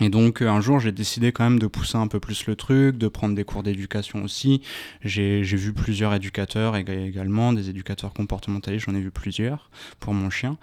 Et 0.00 0.08
donc 0.08 0.42
un 0.42 0.60
jour 0.60 0.80
j'ai 0.80 0.90
décidé 0.90 1.30
quand 1.30 1.44
même 1.44 1.60
de 1.60 1.68
pousser 1.68 1.96
un 1.96 2.08
peu 2.08 2.18
plus 2.18 2.46
le 2.46 2.56
truc, 2.56 2.98
de 2.98 3.06
prendre 3.06 3.36
des 3.36 3.44
cours 3.44 3.62
d'éducation 3.62 4.24
aussi. 4.24 4.60
J'ai 5.02 5.42
vu 5.42 5.72
plusieurs 5.72 6.12
éducateurs 6.12 6.76
également, 6.76 7.52
des 7.52 7.70
éducateurs 7.70 8.12
comportementalistes, 8.12 8.86
j'en 8.86 8.96
ai 8.96 9.00
vu 9.00 9.12
plusieurs 9.12 9.70
pour 10.00 10.12
mon 10.12 10.30
chien. 10.30 10.58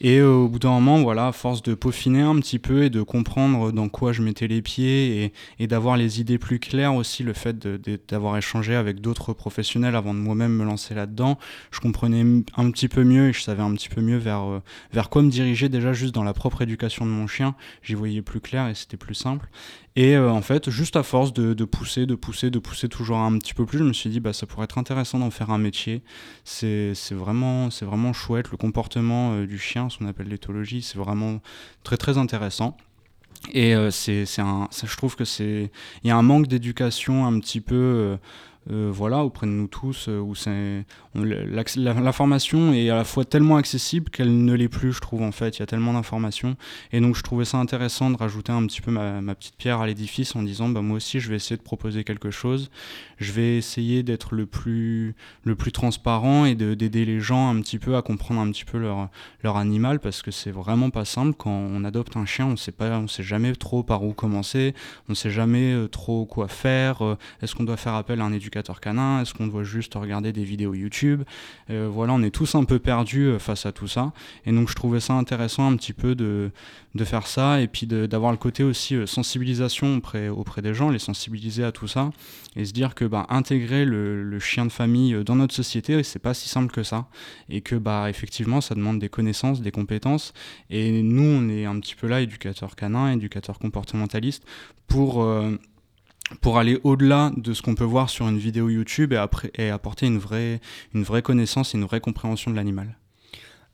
Et 0.00 0.18
euh, 0.18 0.32
au 0.32 0.48
bout 0.48 0.60
d'un 0.60 0.70
moment, 0.70 1.02
voilà, 1.02 1.26
à 1.26 1.32
force 1.32 1.62
de 1.62 1.74
peaufiner 1.74 2.20
un 2.20 2.36
petit 2.36 2.60
peu 2.60 2.84
et 2.84 2.90
de 2.90 3.02
comprendre 3.02 3.72
dans 3.72 3.88
quoi 3.88 4.12
je 4.12 4.22
mettais 4.22 4.46
les 4.46 4.62
pieds 4.62 5.32
et, 5.58 5.66
d'avoir 5.66 5.96
les 5.96 6.20
idées 6.20 6.38
plus 6.38 6.60
claires 6.60 6.94
aussi, 6.94 7.24
le 7.24 7.32
fait 7.32 7.58
d'avoir 8.08 8.36
échangé 8.36 8.76
avec 8.76 9.00
d'autres 9.00 9.32
professionnels 9.32 9.96
avant 9.96 10.14
de 10.14 10.20
moi-même 10.20 10.52
me 10.52 10.64
lancer 10.64 10.94
là-dedans, 10.94 11.38
je 11.72 11.80
comprenais 11.80 12.24
un 12.56 12.70
petit 12.70 12.88
peu 12.88 13.02
mieux 13.02 13.30
et 13.30 13.32
je 13.32 13.42
savais 13.42 13.62
un 13.62 13.72
petit 13.74 13.88
peu 13.88 14.00
mieux 14.00 14.18
vers, 14.18 14.44
euh, 14.44 14.62
vers 14.92 15.10
quoi 15.10 15.22
me 15.22 15.30
diriger 15.30 15.68
déjà 15.68 15.92
juste 15.92 16.14
dans 16.14 16.24
la 16.24 16.32
propre 16.32 16.62
éducation 16.62 17.04
de 17.04 17.10
mon 17.10 17.26
chien. 17.26 17.56
J'y 17.82 17.94
voyais 17.94 18.22
plus 18.22 18.40
clair 18.40 18.68
et 18.68 18.74
c'était 18.74 18.96
plus 18.96 19.14
simple. 19.14 19.48
Et 19.98 20.14
euh, 20.14 20.30
en 20.30 20.42
fait, 20.42 20.70
juste 20.70 20.94
à 20.94 21.02
force 21.02 21.32
de, 21.32 21.64
pousser, 21.64 22.06
de 22.06 22.14
pousser, 22.14 22.50
de 22.50 22.60
pousser 22.60 22.88
toujours 22.88 23.18
un 23.18 23.36
petit 23.36 23.52
peu 23.52 23.66
plus, 23.66 23.78
je 23.78 23.84
me 23.84 23.92
suis 23.92 24.08
dit, 24.08 24.20
bah, 24.20 24.32
ça 24.32 24.46
pourrait 24.46 24.62
être 24.62 24.78
intéressant 24.78 25.18
d'en 25.18 25.32
faire 25.32 25.50
un 25.50 25.58
métier. 25.58 26.02
C'est 26.44 26.94
vraiment, 27.10 27.68
vraiment 27.82 28.12
chouette. 28.12 28.52
Le 28.52 28.56
comportement 28.56 29.32
euh, 29.32 29.44
du 29.44 29.58
chien, 29.58 29.88
ce 29.88 29.98
qu'on 29.98 30.06
appelle 30.06 30.28
l'éthologie, 30.28 30.82
c'est 30.82 30.98
vraiment 30.98 31.40
très 31.82 31.96
très 31.96 32.16
intéressant. 32.16 32.76
Et 33.52 33.74
euh, 33.74 33.90
je 33.90 34.96
trouve 34.96 35.16
que 35.16 35.24
c'est, 35.24 35.72
il 36.04 36.08
y 36.08 36.12
a 36.12 36.16
un 36.16 36.22
manque 36.22 36.46
d'éducation 36.46 37.26
un 37.26 37.40
petit 37.40 37.60
peu. 37.60 38.16
Voilà, 38.68 39.24
auprès 39.24 39.46
de 39.46 39.52
nous 39.52 39.66
tous, 39.66 40.08
où 40.08 40.34
c'est 40.34 40.84
l'information 41.14 42.72
est 42.72 42.90
à 42.90 42.96
la 42.96 43.04
fois 43.04 43.24
tellement 43.24 43.56
accessible 43.56 44.10
qu'elle 44.10 44.44
ne 44.44 44.52
l'est 44.52 44.68
plus, 44.68 44.92
je 44.92 45.00
trouve, 45.00 45.22
en 45.22 45.32
fait. 45.32 45.56
Il 45.56 45.60
y 45.60 45.62
a 45.62 45.66
tellement 45.66 45.92
d'informations. 45.92 46.56
Et 46.92 47.00
donc, 47.00 47.16
je 47.16 47.22
trouvais 47.22 47.44
ça 47.44 47.58
intéressant 47.58 48.10
de 48.10 48.16
rajouter 48.16 48.52
un 48.52 48.66
petit 48.66 48.80
peu 48.80 48.90
ma, 48.90 49.34
petite 49.34 49.56
pierre 49.56 49.80
à 49.80 49.86
l'édifice 49.86 50.36
en 50.36 50.42
disant, 50.42 50.68
bah, 50.68 50.82
moi 50.82 50.96
aussi, 50.96 51.20
je 51.20 51.28
vais 51.28 51.36
essayer 51.36 51.56
de 51.56 51.62
proposer 51.62 52.04
quelque 52.04 52.30
chose. 52.30 52.70
Je 53.18 53.32
vais 53.32 53.56
essayer 53.56 54.02
d'être 54.02 54.34
le 54.34 54.46
plus, 54.46 55.14
le 55.44 55.56
plus 55.56 55.72
transparent 55.72 56.44
et 56.44 56.54
d'aider 56.54 57.04
les 57.04 57.20
gens 57.20 57.50
un 57.50 57.60
petit 57.60 57.78
peu 57.78 57.96
à 57.96 58.02
comprendre 58.02 58.40
un 58.40 58.50
petit 58.50 58.64
peu 58.64 58.78
leur, 58.78 59.08
leur 59.42 59.56
animal 59.56 60.00
parce 60.00 60.22
que 60.22 60.30
c'est 60.30 60.50
vraiment 60.50 60.90
pas 60.90 61.04
simple. 61.04 61.34
Quand 61.36 61.50
on 61.50 61.84
adopte 61.84 62.16
un 62.16 62.26
chien, 62.26 62.46
on 62.46 62.56
sait 62.56 62.72
pas, 62.72 62.98
on 62.98 63.08
sait 63.08 63.22
jamais 63.22 63.52
trop 63.54 63.82
par 63.82 64.04
où 64.04 64.12
commencer. 64.12 64.74
On 65.08 65.14
sait 65.14 65.30
jamais 65.30 65.72
euh, 65.72 65.88
trop 65.88 66.26
quoi 66.26 66.48
faire. 66.48 67.02
Euh, 67.02 67.16
est-ce 67.42 67.54
qu'on 67.54 67.64
doit 67.64 67.76
faire 67.76 67.94
appel 67.94 68.20
à 68.20 68.24
un 68.24 68.32
éducateur 68.32 68.57
canin? 68.80 69.22
Est-ce 69.22 69.34
qu'on 69.34 69.46
doit 69.46 69.62
juste 69.62 69.94
regarder 69.94 70.32
des 70.32 70.44
vidéos 70.44 70.74
YouTube? 70.74 71.22
Euh, 71.70 71.88
voilà, 71.90 72.12
on 72.12 72.22
est 72.22 72.30
tous 72.30 72.54
un 72.54 72.64
peu 72.64 72.78
perdus 72.78 73.26
euh, 73.26 73.38
face 73.38 73.66
à 73.66 73.72
tout 73.72 73.88
ça. 73.88 74.12
Et 74.46 74.52
donc 74.52 74.68
je 74.68 74.74
trouvais 74.74 75.00
ça 75.00 75.14
intéressant 75.14 75.70
un 75.70 75.76
petit 75.76 75.92
peu 75.92 76.14
de, 76.14 76.50
de 76.94 77.04
faire 77.04 77.26
ça 77.26 77.60
et 77.60 77.68
puis 77.68 77.86
d'avoir 77.86 78.32
le 78.32 78.38
côté 78.38 78.62
aussi 78.62 78.94
euh, 78.94 79.06
sensibilisation 79.06 79.96
auprès, 79.96 80.28
auprès 80.28 80.62
des 80.62 80.74
gens, 80.74 80.90
les 80.90 80.98
sensibiliser 80.98 81.64
à 81.64 81.72
tout 81.72 81.88
ça 81.88 82.10
et 82.56 82.64
se 82.64 82.72
dire 82.72 82.94
que 82.94 83.04
bah, 83.04 83.26
intégrer 83.28 83.84
le, 83.84 84.38
chien 84.38 84.64
de 84.64 84.72
famille 84.72 85.24
dans 85.24 85.36
notre 85.36 85.54
société, 85.54 86.02
c'est 86.02 86.18
pas 86.18 86.32
si 86.34 86.48
simple 86.48 86.72
que 86.72 86.82
ça. 86.82 87.06
Et 87.48 87.60
que 87.60 87.74
bah, 87.74 88.08
effectivement, 88.08 88.60
ça 88.60 88.74
demande 88.74 88.98
des 88.98 89.08
connaissances, 89.08 89.60
des 89.60 89.72
compétences. 89.72 90.32
Et 90.70 91.02
nous, 91.02 91.22
on 91.22 91.48
est 91.48 91.64
un 91.64 91.78
petit 91.80 91.94
peu 91.94 92.06
là, 92.06 92.20
éducateur 92.20 92.76
canin, 92.76 93.12
éducateur 93.12 93.58
comportementaliste, 93.58 94.44
pour 94.86 95.26
pour 96.40 96.58
aller 96.58 96.78
au-delà 96.84 97.32
de 97.36 97.52
ce 97.52 97.62
qu'on 97.62 97.74
peut 97.74 97.84
voir 97.84 98.10
sur 98.10 98.28
une 98.28 98.38
vidéo 98.38 98.68
YouTube 98.68 99.12
et, 99.12 99.16
après, 99.16 99.50
et 99.54 99.70
apporter 99.70 100.06
une 100.06 100.18
vraie, 100.18 100.60
une 100.94 101.02
vraie 101.02 101.22
connaissance 101.22 101.74
et 101.74 101.78
une 101.78 101.84
vraie 101.84 102.00
compréhension 102.00 102.50
de 102.50 102.56
l'animal. 102.56 102.96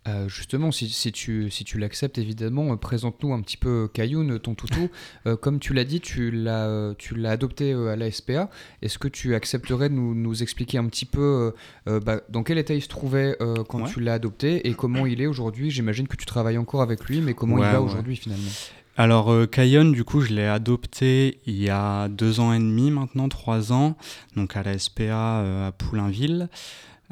Euh, 0.06 0.28
justement, 0.28 0.70
si, 0.70 0.88
si, 0.90 1.12
tu, 1.12 1.50
si 1.50 1.64
tu 1.64 1.78
l'acceptes, 1.78 2.18
évidemment, 2.18 2.72
euh, 2.72 2.76
présente-nous 2.76 3.32
un 3.32 3.40
petit 3.40 3.56
peu 3.56 3.88
Kayoun, 3.92 4.38
ton 4.38 4.54
toutou. 4.54 4.90
Euh, 5.26 5.36
comme 5.36 5.58
tu 5.58 5.72
l'as 5.72 5.84
dit, 5.84 6.00
tu 6.00 6.30
l'as, 6.30 6.94
tu 6.98 7.14
l'as 7.14 7.30
adopté 7.30 7.72
à 7.72 7.96
la 7.96 8.10
SPA. 8.10 8.50
Est-ce 8.82 8.98
que 8.98 9.08
tu 9.08 9.34
accepterais 9.34 9.88
de 9.88 9.94
nous, 9.94 10.14
nous 10.14 10.42
expliquer 10.42 10.76
un 10.76 10.86
petit 10.86 11.06
peu 11.06 11.54
bah, 11.86 12.20
dans 12.28 12.42
quel 12.42 12.58
état 12.58 12.74
il 12.74 12.82
se 12.82 12.88
trouvait 12.88 13.36
quand 13.68 13.84
tu 13.84 14.00
l'as 14.00 14.14
adopté 14.14 14.68
et 14.68 14.74
comment 14.74 15.06
il 15.06 15.20
est 15.20 15.26
aujourd'hui? 15.26 15.70
J'imagine 15.70 16.06
que 16.06 16.16
tu 16.16 16.26
travailles 16.26 16.58
encore 16.58 16.82
avec 16.82 17.04
lui, 17.04 17.20
mais 17.20 17.34
comment 17.34 17.58
il 17.58 17.64
va 17.64 17.80
aujourd'hui 17.80 18.16
finalement? 18.16 18.50
Alors 18.96 19.32
euh, 19.32 19.46
du 19.92 20.04
coup, 20.04 20.20
je 20.20 20.32
l'ai 20.32 20.46
adopté 20.46 21.40
il 21.46 21.60
y 21.60 21.68
a 21.68 22.08
deux 22.08 22.38
ans 22.38 22.52
et 22.52 22.58
demi 22.58 22.90
maintenant, 22.90 23.28
trois 23.28 23.72
ans, 23.72 23.96
donc 24.36 24.56
à 24.56 24.62
la 24.62 24.78
SPA 24.78 25.02
euh, 25.02 25.68
à 25.68 25.72
Poulainville. 25.72 26.48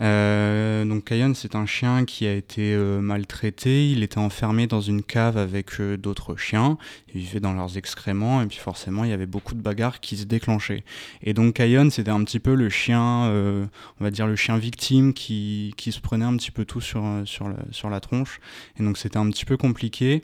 Euh, 0.01 0.85
donc 0.85 1.05
Cayon, 1.05 1.35
c'est 1.35 1.55
un 1.55 1.67
chien 1.67 2.05
qui 2.05 2.27
a 2.27 2.35
été 2.35 2.73
euh, 2.73 3.01
maltraité. 3.01 3.91
Il 3.91 4.03
était 4.03 4.19
enfermé 4.19 4.67
dans 4.67 4.81
une 4.81 5.03
cave 5.03 5.37
avec 5.37 5.81
d'autres 5.99 6.37
chiens. 6.37 6.79
Il 7.15 7.21
vivait 7.21 7.41
dans 7.41 7.53
leurs 7.53 7.77
excréments 7.77 8.43
et 8.43 8.47
puis 8.47 8.59
forcément, 8.59 9.03
il 9.03 9.11
y 9.11 9.12
avait 9.12 9.27
beaucoup 9.27 9.55
de 9.55 9.61
bagarres 9.61 10.01
qui 10.01 10.17
se 10.17 10.25
déclenchaient. 10.25 10.85
Et 11.23 11.35
donc 11.35 11.55
Cayon, 11.55 11.91
c'était 11.91 12.11
un 12.11 12.23
petit 12.23 12.41
peu 12.41 12.55
le 12.55 12.69
chien, 12.69 12.99
on 13.01 13.69
va 14.05 14.11
dire 14.12 14.29
le 14.29 14.37
chien 14.37 14.57
victime 14.57 15.12
qui, 15.12 15.75
qui, 15.77 15.91
se 15.91 16.01
prenait 16.01 16.25
un 16.25 16.37
petit 16.37 16.53
peu 16.53 16.65
tout 16.65 16.81
sur, 16.81 17.05
sur 17.25 17.91
la 17.91 18.01
tronche. 18.01 18.41
Et 18.79 18.85
donc 18.85 18.99
c'était 18.99 19.19
un 19.19 19.29
petit 19.31 19.45
peu 19.45 19.57
compliqué. 19.57 20.23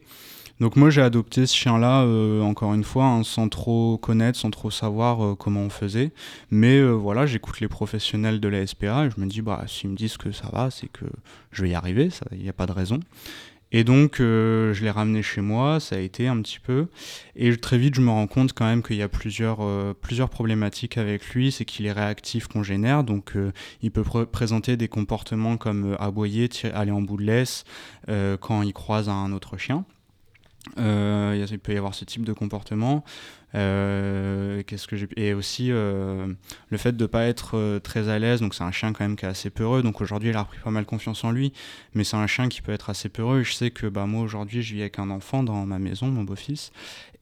Donc 0.60 0.74
moi 0.74 0.90
j'ai 0.90 1.02
adopté 1.02 1.46
ce 1.46 1.54
chien-là, 1.54 2.02
euh, 2.02 2.40
encore 2.40 2.74
une 2.74 2.82
fois, 2.82 3.04
hein, 3.04 3.22
sans 3.22 3.48
trop 3.48 3.96
connaître, 3.96 4.36
sans 4.36 4.50
trop 4.50 4.70
savoir 4.72 5.24
euh, 5.24 5.34
comment 5.36 5.60
on 5.60 5.70
faisait. 5.70 6.10
Mais 6.50 6.78
euh, 6.78 6.90
voilà, 6.90 7.26
j'écoute 7.26 7.60
les 7.60 7.68
professionnels 7.68 8.40
de 8.40 8.48
la 8.48 8.66
SPA 8.66 9.06
et 9.06 9.10
je 9.10 9.20
me 9.20 9.26
dis, 9.26 9.40
bah 9.40 9.64
s'ils 9.68 9.90
me 9.90 9.94
disent 9.94 10.16
que 10.16 10.32
ça 10.32 10.48
va, 10.52 10.70
c'est 10.70 10.88
que 10.88 11.04
je 11.52 11.62
vais 11.62 11.70
y 11.70 11.74
arriver, 11.74 12.08
il 12.32 12.42
n'y 12.42 12.48
a 12.48 12.52
pas 12.52 12.66
de 12.66 12.72
raison. 12.72 12.98
Et 13.70 13.84
donc 13.84 14.16
je 14.18 14.82
l'ai 14.82 14.90
ramené 14.90 15.22
chez 15.22 15.42
moi, 15.42 15.78
ça 15.78 15.96
a 15.96 15.98
été 15.98 16.26
un 16.26 16.40
petit 16.40 16.58
peu. 16.58 16.86
Et 17.36 17.54
très 17.58 17.76
vite 17.76 17.94
je 17.94 18.00
me 18.00 18.10
rends 18.10 18.26
compte 18.26 18.54
quand 18.54 18.64
même 18.64 18.82
qu'il 18.82 18.96
y 18.96 19.02
a 19.02 19.08
plusieurs, 19.08 19.58
plusieurs 19.96 20.30
problématiques 20.30 20.96
avec 20.96 21.28
lui, 21.34 21.52
c'est 21.52 21.66
qu'il 21.66 21.84
est 21.84 21.92
réactif 21.92 22.48
congénère, 22.48 23.04
donc 23.04 23.34
il 23.82 23.90
peut 23.90 24.24
présenter 24.24 24.78
des 24.78 24.88
comportements 24.88 25.58
comme 25.58 25.96
aboyer, 26.00 26.48
aller 26.72 26.92
en 26.92 27.02
bout 27.02 27.18
de 27.18 27.24
laisse 27.24 27.64
quand 28.40 28.62
il 28.62 28.72
croise 28.72 29.10
un 29.10 29.32
autre 29.32 29.58
chien. 29.58 29.84
Euh, 30.78 31.46
il 31.50 31.58
peut 31.58 31.72
y 31.72 31.76
avoir 31.76 31.94
ce 31.94 32.04
type 32.04 32.24
de 32.24 32.32
comportement. 32.32 33.04
Euh, 33.54 34.62
qu'est-ce 34.66 34.86
que 34.86 34.94
j'ai 34.96 35.08
et 35.16 35.32
aussi 35.32 35.72
euh, 35.72 36.26
le 36.68 36.76
fait 36.76 36.94
de 36.94 37.06
pas 37.06 37.24
être 37.24 37.78
très 37.82 38.10
à 38.10 38.18
l'aise 38.18 38.42
donc 38.42 38.54
c'est 38.54 38.62
un 38.62 38.72
chien 38.72 38.92
quand 38.92 39.04
même 39.04 39.16
qui 39.16 39.24
est 39.24 39.28
assez 39.28 39.48
peureux 39.48 39.82
donc 39.82 40.02
aujourd'hui 40.02 40.28
il 40.28 40.36
a 40.36 40.42
repris 40.42 40.58
pas 40.62 40.70
mal 40.70 40.84
confiance 40.84 41.24
en 41.24 41.30
lui 41.30 41.54
mais 41.94 42.04
c'est 42.04 42.18
un 42.18 42.26
chien 42.26 42.50
qui 42.50 42.60
peut 42.60 42.72
être 42.72 42.90
assez 42.90 43.08
peureux 43.08 43.42
je 43.44 43.54
sais 43.54 43.70
que 43.70 43.86
bah 43.86 44.04
moi 44.04 44.20
aujourd'hui 44.20 44.60
je 44.60 44.74
vis 44.74 44.82
avec 44.82 44.98
un 44.98 45.08
enfant 45.08 45.42
dans 45.42 45.64
ma 45.64 45.78
maison 45.78 46.08
mon 46.08 46.24
beau-fils 46.24 46.72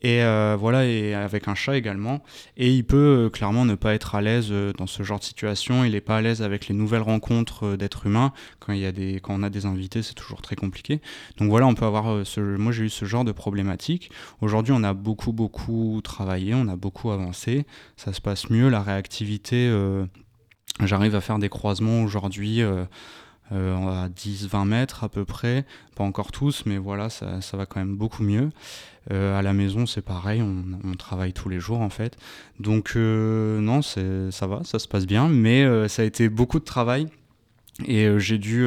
et 0.02 0.22
euh, 0.22 0.56
voilà, 0.58 0.84
et 0.84 1.14
avec 1.14 1.48
un 1.48 1.54
chat 1.54 1.76
également. 1.76 2.22
Et 2.56 2.72
il 2.72 2.84
peut 2.84 3.26
euh, 3.26 3.30
clairement 3.30 3.64
ne 3.64 3.74
pas 3.74 3.94
être 3.94 4.14
à 4.14 4.20
l'aise 4.20 4.48
euh, 4.50 4.72
dans 4.74 4.86
ce 4.86 5.02
genre 5.02 5.18
de 5.18 5.24
situation. 5.24 5.84
Il 5.84 5.92
n'est 5.92 6.00
pas 6.00 6.18
à 6.18 6.20
l'aise 6.20 6.42
avec 6.42 6.68
les 6.68 6.74
nouvelles 6.74 7.02
rencontres 7.02 7.76
d'êtres 7.76 8.06
humains. 8.06 8.32
Quand, 8.60 8.72
il 8.72 8.80
y 8.80 8.86
a 8.86 8.92
des, 8.92 9.20
quand 9.22 9.34
on 9.34 9.42
a 9.42 9.50
des 9.50 9.64
invités, 9.64 10.02
c'est 10.02 10.14
toujours 10.14 10.42
très 10.42 10.54
compliqué. 10.54 11.00
Donc 11.38 11.48
voilà, 11.48 11.66
on 11.66 11.74
peut 11.74 11.86
avoir 11.86 12.26
ce, 12.26 12.40
moi 12.40 12.72
j'ai 12.72 12.84
eu 12.84 12.90
ce 12.90 13.04
genre 13.06 13.24
de 13.24 13.32
problématique. 13.32 14.10
Aujourd'hui, 14.42 14.74
on 14.76 14.84
a 14.84 14.92
beaucoup, 14.92 15.32
beaucoup 15.32 16.00
travaillé, 16.04 16.15
on 16.20 16.68
a 16.68 16.76
beaucoup 16.76 17.10
avancé. 17.10 17.66
Ça 17.96 18.12
se 18.12 18.20
passe 18.20 18.50
mieux. 18.50 18.68
La 18.68 18.82
réactivité, 18.82 19.72
j'arrive 20.82 21.14
à 21.14 21.20
faire 21.20 21.38
des 21.38 21.48
croisements 21.48 22.02
aujourd'hui. 22.02 22.62
à 23.50 24.08
10-20 24.08 24.66
mètres 24.66 25.04
à 25.04 25.08
peu 25.08 25.24
près, 25.24 25.64
pas 25.94 26.04
encore 26.04 26.32
tous, 26.32 26.64
mais 26.66 26.78
voilà, 26.78 27.10
ça, 27.10 27.38
va 27.52 27.66
quand 27.66 27.80
même 27.80 27.96
beaucoup 27.96 28.22
mieux. 28.22 28.50
Euh, 29.12 29.38
à 29.38 29.42
la 29.42 29.52
maison, 29.52 29.86
c'est 29.86 30.02
pareil, 30.02 30.42
on, 30.42 30.94
travaille 30.94 31.32
tous 31.32 31.48
les 31.48 31.60
jours 31.60 31.80
en 31.80 31.90
fait. 31.90 32.16
Donc 32.58 32.94
euh, 32.96 33.60
non, 33.60 33.82
ça 33.82 34.46
va, 34.46 34.62
ça 34.64 34.78
se 34.78 34.88
passe 34.88 35.06
bien, 35.06 35.28
mais 35.28 35.62
euh, 35.62 35.86
ça 35.88 36.02
a 36.02 36.04
été 36.04 36.28
beaucoup 36.28 36.58
de 36.58 36.64
travail 36.64 37.06
et 37.86 38.08
j'ai 38.18 38.38
dû 38.38 38.66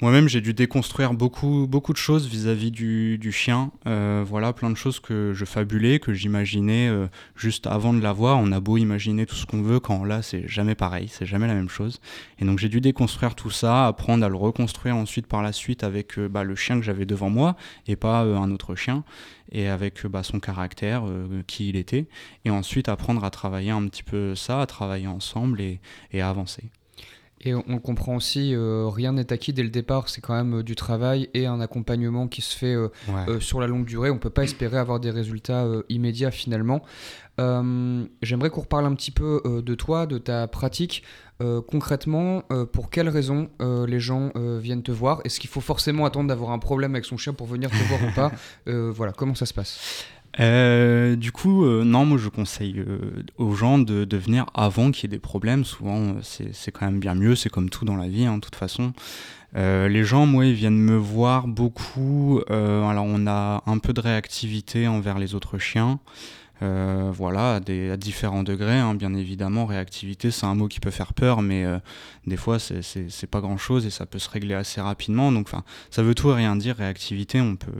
moi-même, 0.00 0.28
j'ai 0.28 0.40
dû 0.40 0.54
déconstruire 0.54 1.12
beaucoup, 1.12 1.66
beaucoup 1.68 1.92
de 1.92 1.98
choses 1.98 2.28
vis-à-vis 2.28 2.70
du, 2.70 3.18
du, 3.18 3.32
chien. 3.32 3.72
Euh, 3.88 4.24
voilà, 4.24 4.52
plein 4.52 4.70
de 4.70 4.76
choses 4.76 5.00
que 5.00 5.32
je 5.34 5.44
fabulais, 5.44 5.98
que 5.98 6.12
j'imaginais 6.12 6.88
euh, 6.88 7.08
juste 7.34 7.66
avant 7.66 7.92
de 7.92 8.00
l'avoir. 8.00 8.38
On 8.38 8.52
a 8.52 8.60
beau 8.60 8.76
imaginer 8.76 9.26
tout 9.26 9.34
ce 9.34 9.44
qu'on 9.44 9.60
veut, 9.60 9.80
quand 9.80 10.04
là, 10.04 10.22
c'est 10.22 10.46
jamais 10.46 10.76
pareil, 10.76 11.08
c'est 11.08 11.26
jamais 11.26 11.48
la 11.48 11.54
même 11.54 11.68
chose. 11.68 12.00
Et 12.38 12.44
donc, 12.44 12.60
j'ai 12.60 12.68
dû 12.68 12.80
déconstruire 12.80 13.34
tout 13.34 13.50
ça, 13.50 13.88
apprendre 13.88 14.24
à 14.24 14.28
le 14.28 14.36
reconstruire 14.36 14.94
ensuite 14.94 15.26
par 15.26 15.42
la 15.42 15.52
suite 15.52 15.82
avec 15.82 16.16
euh, 16.16 16.28
bah, 16.28 16.44
le 16.44 16.54
chien 16.54 16.78
que 16.78 16.84
j'avais 16.84 17.04
devant 17.04 17.30
moi 17.30 17.56
et 17.88 17.96
pas 17.96 18.20
un 18.20 18.52
autre 18.52 18.76
chien 18.76 19.02
et 19.50 19.66
avec 19.66 20.06
bah, 20.06 20.22
son 20.22 20.38
caractère, 20.38 21.04
qui 21.46 21.70
il 21.70 21.76
était, 21.76 22.06
et 22.44 22.50
ensuite 22.50 22.88
apprendre 22.88 23.24
à 23.24 23.30
travailler 23.30 23.70
un 23.70 23.88
petit 23.88 24.02
peu 24.02 24.34
ça, 24.34 24.60
à 24.60 24.66
travailler 24.66 25.06
ensemble 25.06 25.60
et 25.60 25.80
à 26.20 26.28
avancer. 26.28 26.70
Et 27.40 27.54
on 27.54 27.78
comprend 27.78 28.16
aussi, 28.16 28.52
euh, 28.54 28.88
rien 28.88 29.12
n'est 29.12 29.32
acquis 29.32 29.52
dès 29.52 29.62
le 29.62 29.68
départ, 29.68 30.08
c'est 30.08 30.20
quand 30.20 30.34
même 30.34 30.58
euh, 30.58 30.62
du 30.62 30.74
travail 30.74 31.28
et 31.34 31.46
un 31.46 31.60
accompagnement 31.60 32.26
qui 32.26 32.42
se 32.42 32.56
fait 32.56 32.74
euh, 32.74 33.40
sur 33.40 33.60
la 33.60 33.68
longue 33.68 33.84
durée. 33.84 34.10
On 34.10 34.14
ne 34.14 34.18
peut 34.18 34.30
pas 34.30 34.42
espérer 34.42 34.76
avoir 34.76 34.98
des 34.98 35.10
résultats 35.10 35.66
immédiats 35.88 36.30
finalement. 36.30 36.82
J'aimerais 37.38 38.50
qu'on 38.50 38.62
reparle 38.62 38.86
un 38.86 38.94
petit 38.94 39.12
peu 39.12 39.62
de 39.64 39.74
toi, 39.76 40.06
de 40.06 40.18
ta 40.18 40.48
pratique. 40.48 41.04
concrètement, 41.68 42.42
pour 42.72 42.90
quelles 42.90 43.08
raisons 43.08 43.48
les 43.60 44.00
gens 44.00 44.32
viennent 44.36 44.82
te 44.82 44.90
voir? 44.90 45.20
Est-ce 45.24 45.38
qu'il 45.38 45.48
faut 45.48 45.60
forcément 45.60 46.04
attendre 46.04 46.28
d'avoir 46.28 46.50
un 46.50 46.58
problème 46.58 46.96
avec 46.96 47.04
son 47.04 47.16
chien 47.16 47.32
pour 47.32 47.46
venir 47.46 47.70
te 47.70 47.76
voir 47.88 48.00
ou 48.02 48.14
pas? 48.14 48.32
Voilà, 48.92 49.12
comment 49.12 49.36
ça 49.36 49.46
se 49.46 49.54
passe? 49.54 50.04
Du 50.38 51.32
coup, 51.32 51.64
non, 51.66 52.04
moi 52.04 52.18
je 52.18 52.28
conseille 52.28 52.84
aux 53.36 53.54
gens 53.54 53.78
de, 53.78 54.04
de 54.04 54.16
venir 54.16 54.46
avant 54.54 54.90
qu'il 54.90 55.04
y 55.04 55.06
ait 55.06 55.16
des 55.16 55.20
problèmes. 55.20 55.64
Souvent, 55.64 56.16
c'est 56.22 56.70
quand 56.70 56.86
même 56.86 57.00
bien 57.00 57.14
mieux, 57.14 57.34
c'est 57.34 57.50
comme 57.50 57.70
tout 57.70 57.84
dans 57.84 57.96
la 57.96 58.08
vie, 58.08 58.26
hein, 58.26 58.36
de 58.36 58.40
toute 58.40 58.56
façon. 58.56 58.92
les 59.54 60.04
gens, 60.04 60.26
moi, 60.26 60.46
ils 60.46 60.54
viennent 60.54 60.78
me 60.78 60.96
voir 60.96 61.48
beaucoup. 61.48 62.40
alors, 62.48 63.04
on 63.06 63.26
a 63.26 63.62
un 63.66 63.78
peu 63.78 63.92
de 63.92 64.00
réactivité 64.00 64.86
envers 64.86 65.18
les 65.18 65.34
autres 65.34 65.58
chiens. 65.58 65.98
Euh, 66.62 67.10
voilà, 67.14 67.56
à, 67.56 67.60
des, 67.60 67.96
différents 67.96 68.42
degrés, 68.42 68.78
hein, 68.78 68.94
bien 68.94 69.14
évidemment. 69.14 69.66
Réactivité, 69.66 70.30
c'est 70.30 70.46
un 70.46 70.54
mot 70.54 70.68
qui 70.68 70.80
peut 70.80 70.90
faire 70.90 71.14
peur, 71.14 71.40
mais 71.40 71.64
euh, 71.64 71.78
des 72.26 72.36
fois, 72.36 72.58
c'est 72.58 73.26
pas 73.30 73.40
grand 73.40 73.58
chose 73.58 73.86
et 73.86 73.90
ça 73.90 74.06
peut 74.06 74.18
se 74.18 74.28
régler 74.28 74.54
assez 74.54 74.80
rapidement. 74.80 75.30
Donc, 75.30 75.48
ça 75.90 76.02
veut 76.02 76.14
tout 76.14 76.30
et 76.30 76.34
rien 76.34 76.56
dire. 76.56 76.76
Réactivité, 76.76 77.40
on 77.40 77.56
peut. 77.56 77.72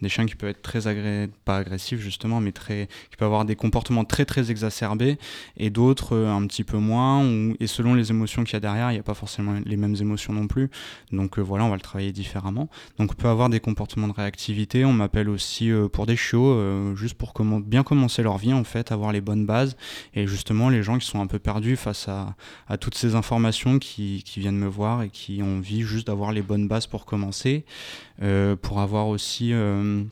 Des 0.00 0.08
chiens 0.08 0.26
qui 0.26 0.34
peuvent 0.34 0.50
être 0.50 0.62
très 0.62 0.86
agré... 0.86 1.28
pas 1.44 1.58
agressifs, 1.58 2.00
justement, 2.00 2.40
mais 2.40 2.52
très... 2.52 2.88
qui 3.10 3.16
peuvent 3.16 3.26
avoir 3.26 3.44
des 3.44 3.56
comportements 3.56 4.04
très, 4.04 4.24
très 4.24 4.50
exacerbés 4.50 5.18
et 5.56 5.70
d'autres 5.70 6.16
euh, 6.16 6.32
un 6.32 6.46
petit 6.46 6.64
peu 6.64 6.78
moins. 6.78 7.24
Et 7.58 7.66
selon 7.66 7.94
les 7.94 8.10
émotions 8.10 8.44
qu'il 8.44 8.54
y 8.54 8.56
a 8.56 8.60
derrière, 8.60 8.90
il 8.90 8.94
n'y 8.94 9.00
a 9.00 9.04
pas 9.04 9.14
forcément 9.14 9.54
les 9.64 9.76
mêmes 9.76 9.96
émotions 10.00 10.32
non 10.32 10.46
plus. 10.46 10.70
Donc, 11.10 11.38
voilà, 11.38 11.64
on 11.64 11.70
va 11.70 11.76
le 11.76 11.80
travailler 11.80 12.12
différemment. 12.12 12.68
Donc, 12.98 13.12
on 13.12 13.14
peut 13.14 13.28
avoir 13.28 13.48
des 13.48 13.60
comportements 13.60 14.08
de 14.08 14.12
réactivité. 14.12 14.84
On 14.84 14.92
m'appelle 14.92 15.28
aussi 15.28 15.70
pour 15.92 16.06
des 16.06 16.16
chiots, 16.16 16.94
juste 16.94 17.14
pour 17.14 17.32
bien 17.60 17.82
commencer 17.82 18.11
leur 18.20 18.36
vie 18.36 18.52
en 18.52 18.64
fait, 18.64 18.92
avoir 18.92 19.12
les 19.12 19.22
bonnes 19.22 19.46
bases. 19.46 19.76
Et 20.14 20.26
justement, 20.26 20.68
les 20.68 20.82
gens 20.82 20.98
qui 20.98 21.06
sont 21.06 21.22
un 21.22 21.26
peu 21.26 21.38
perdus 21.38 21.76
face 21.76 22.08
à, 22.08 22.34
toutes 22.76 22.96
ces 22.96 23.14
informations 23.14 23.78
qui, 23.78 24.22
qui, 24.26 24.40
viennent 24.40 24.58
me 24.58 24.66
voir 24.66 25.02
et 25.02 25.08
qui 25.08 25.40
ont 25.42 25.58
envie 25.58 25.82
juste 25.82 26.08
d'avoir 26.08 26.32
les 26.32 26.42
bonnes 26.42 26.68
bases 26.68 26.86
pour 26.86 27.06
commencer, 27.06 27.64
euh, 28.22 28.56
pour 28.56 28.80
avoir 28.80 29.08
aussi 29.08 29.54
euh, 29.54 30.02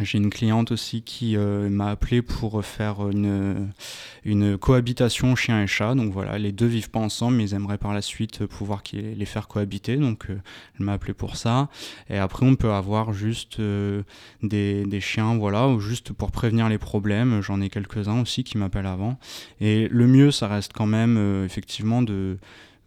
j'ai 0.00 0.18
une 0.18 0.30
cliente 0.30 0.70
aussi 0.72 1.02
qui 1.02 1.36
euh, 1.36 1.68
m'a 1.68 1.90
appelé 1.90 2.22
pour 2.22 2.64
faire 2.64 3.08
une, 3.08 3.68
une 4.24 4.56
cohabitation 4.56 5.34
chien 5.34 5.62
et 5.62 5.66
chat. 5.66 5.94
Donc 5.94 6.12
voilà, 6.12 6.38
les 6.38 6.52
deux 6.52 6.66
vivent 6.66 6.90
pas 6.90 7.00
ensemble, 7.00 7.36
mais 7.36 7.44
ils 7.44 7.54
aimeraient 7.54 7.78
par 7.78 7.92
la 7.92 8.02
suite 8.02 8.46
pouvoir 8.46 8.82
les 8.92 9.24
faire 9.24 9.48
cohabiter. 9.48 9.96
Donc 9.96 10.30
euh, 10.30 10.38
elle 10.78 10.86
m'a 10.86 10.92
appelé 10.92 11.14
pour 11.14 11.36
ça. 11.36 11.68
Et 12.08 12.18
après, 12.18 12.46
on 12.46 12.54
peut 12.54 12.72
avoir 12.72 13.12
juste 13.12 13.60
euh, 13.60 14.02
des, 14.42 14.84
des, 14.84 15.00
chiens, 15.00 15.36
voilà, 15.36 15.68
ou 15.68 15.80
juste 15.80 16.12
pour 16.12 16.30
prévenir 16.30 16.68
les 16.68 16.78
problèmes. 16.78 17.40
J'en 17.42 17.60
ai 17.60 17.68
quelques-uns 17.68 18.20
aussi 18.20 18.44
qui 18.44 18.58
m'appellent 18.58 18.86
avant. 18.86 19.18
Et 19.60 19.88
le 19.88 20.06
mieux, 20.06 20.30
ça 20.30 20.48
reste 20.48 20.72
quand 20.72 20.86
même 20.86 21.44
effectivement 21.44 22.02
de 22.02 22.38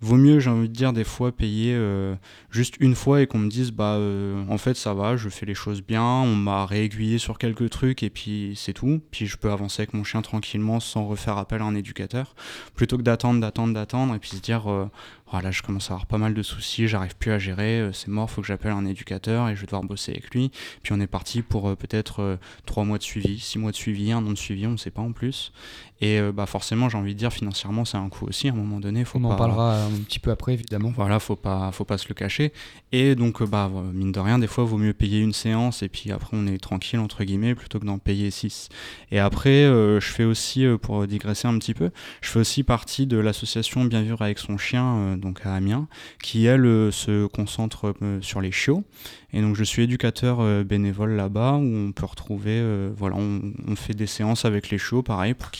vaut 0.01 0.17
mieux, 0.17 0.39
j'ai 0.39 0.50
envie 0.50 0.67
de 0.67 0.74
dire, 0.74 0.93
des 0.93 1.03
fois 1.03 1.31
payer 1.31 1.74
euh, 1.75 2.15
juste 2.50 2.75
une 2.79 2.96
fois 2.96 3.22
et 3.22 3.27
qu'on 3.27 3.38
me 3.38 3.50
dise, 3.50 3.72
bah, 3.72 3.93
euh, 3.93 4.43
en 4.50 4.58
fait, 4.58 4.75
ça 4.75 4.93
va, 4.93 5.15
je 5.15 5.29
fais 5.29 5.46
les 5.46 5.53
choses 5.53 5.81
bien, 5.81 6.03
on 6.03 6.36
m'a 6.36 6.65
réaiguillé 6.65 7.20
sur 7.20 7.38
quelques 7.38 7.70
trucs 7.70 8.03
et 8.03 8.10
puis 8.10 8.53
c'est 8.55 8.74
tout. 8.74 9.01
Puis 9.12 9.27
je 9.27 9.38
peux 9.38 9.51
avancer 9.51 9.84
avec 9.84 9.93
mon 9.93 10.03
chien 10.03 10.22
tranquillement 10.22 10.79
sans 10.79 11.05
refaire 11.05 11.38
appel 11.38 11.62
à 11.62 11.65
un 11.65 11.75
éducateur, 11.75 12.36
plutôt 12.75 12.98
que 12.98 13.03
d'attendre, 13.03 13.39
d'attendre, 13.39 13.74
d'attendre 13.74 14.15
et 14.15 14.20
puis 14.20 14.31
se 14.31 14.41
dire, 14.41 14.72
euh, 14.72 14.89
voilà, 15.31 15.50
je 15.50 15.62
commence 15.62 15.89
à 15.89 15.93
avoir 15.93 16.08
pas 16.08 16.17
mal 16.17 16.34
de 16.34 16.43
soucis, 16.43 16.89
j'arrive 16.89 17.15
plus 17.15 17.31
à 17.31 17.39
gérer, 17.39 17.79
euh, 17.79 17.93
c'est 17.93 18.10
mort, 18.10 18.29
faut 18.29 18.41
que 18.41 18.48
j'appelle 18.48 18.74
un 18.74 18.86
éducateur 18.86 19.48
et 19.48 19.55
je 19.55 19.62
vais 19.62 19.65
devoir 19.65 19.84
bosser 19.84 20.12
avec 20.12 20.29
lui. 20.36 20.51
Puis 20.84 20.91
on 20.91 21.00
est 21.00 21.08
parti 21.08 21.41
pour 21.41 21.75
peut-être 21.77 22.38
3 22.65 22.84
euh, 22.84 22.86
mois 22.86 22.98
de 22.98 23.03
suivi, 23.03 23.39
6 23.39 23.58
mois 23.58 23.72
de 23.72 23.77
suivi, 23.77 24.12
un 24.12 24.17
an 24.17 24.31
de 24.31 24.36
suivi, 24.36 24.67
on 24.67 24.72
ne 24.72 24.77
sait 24.77 24.91
pas 24.91 25.01
en 25.01 25.13
plus. 25.13 25.53
Et 26.01 26.20
bah 26.34 26.46
forcément, 26.46 26.89
j'ai 26.89 26.98
envie 26.98 27.13
de 27.13 27.20
dire, 27.20 27.31
financièrement, 27.31 27.86
c'est 27.86 27.98
un 27.98 28.10
coût 28.10 28.25
aussi 28.27 28.50
à 28.50 28.51
un 28.51 28.55
moment 28.55 28.79
donné. 28.79 29.05
Faut 29.05 29.20
on 29.20 29.25
en 29.25 29.36
parlera 29.36 29.86
un 29.86 29.91
petit 30.05 30.20
peu 30.20 30.31
après, 30.31 30.53
évidemment. 30.53 30.91
Voilà, 30.96 31.20
faut 31.20 31.36
pas, 31.36 31.72
faut 31.72 31.86
pas 31.86 31.98
se 31.98 32.08
le 32.10 32.15
cacher. 32.15 32.53
Et 32.91 33.15
donc, 33.15 33.43
bah, 33.43 33.70
mine 33.93 34.12
de 34.12 34.20
rien, 34.20 34.39
des 34.39 34.48
fois, 34.48 34.63
il 34.63 34.70
vaut 34.70 34.77
mieux 34.77 34.93
payer 34.93 35.20
une 35.20 35.34
séance 35.34 35.84
et 35.84 35.89
puis 35.89 36.12
après, 36.12 36.36
on 36.36 36.48
est 36.48 36.58
tranquille, 36.58 37.00
entre 37.00 37.24
guillemets, 37.24 37.55
plutôt 37.55 37.79
que 37.79 37.86
d'en 37.86 38.00
payer 38.00 38.31
6. 38.31 38.70
Et 39.12 39.20
après, 39.20 39.63
je 39.65 40.00
fais 40.01 40.24
aussi, 40.24 40.65
pour 40.81 41.05
digresser 41.08 41.48
un 41.48 41.58
petit 41.58 41.74
peu, 41.74 41.91
je 42.22 42.29
fais 42.29 42.39
aussi 42.39 42.63
partie 42.63 43.05
de 43.05 43.17
l'association 43.17 43.86
Bien 43.86 44.01
Vivre 44.01 44.22
avec 44.22 44.39
son 44.39 44.58
chien 44.58 45.17
donc 45.17 45.46
à 45.46 45.55
Amiens, 45.55 45.88
qui 46.22 46.46
elle 46.46 46.65
euh, 46.65 46.91
se 46.91 47.27
concentre 47.27 47.93
euh, 48.01 48.22
sur 48.22 48.41
les 48.41 48.51
chiots. 48.51 48.84
Et 49.33 49.41
donc 49.41 49.55
je 49.55 49.63
suis 49.63 49.83
éducateur 49.83 50.39
euh, 50.39 50.63
bénévole 50.63 51.11
là-bas 51.11 51.53
où 51.53 51.75
on 51.75 51.91
peut 51.91 52.05
retrouver, 52.05 52.61
voilà, 52.95 53.15
on, 53.15 53.75
fait 53.75 53.93
des 53.93 54.07
séances 54.07 54.45
avec 54.45 54.69
les 54.69 54.77
chiots, 54.77 55.03
pareil, 55.03 55.33
pour 55.33 55.51
que 55.51 55.57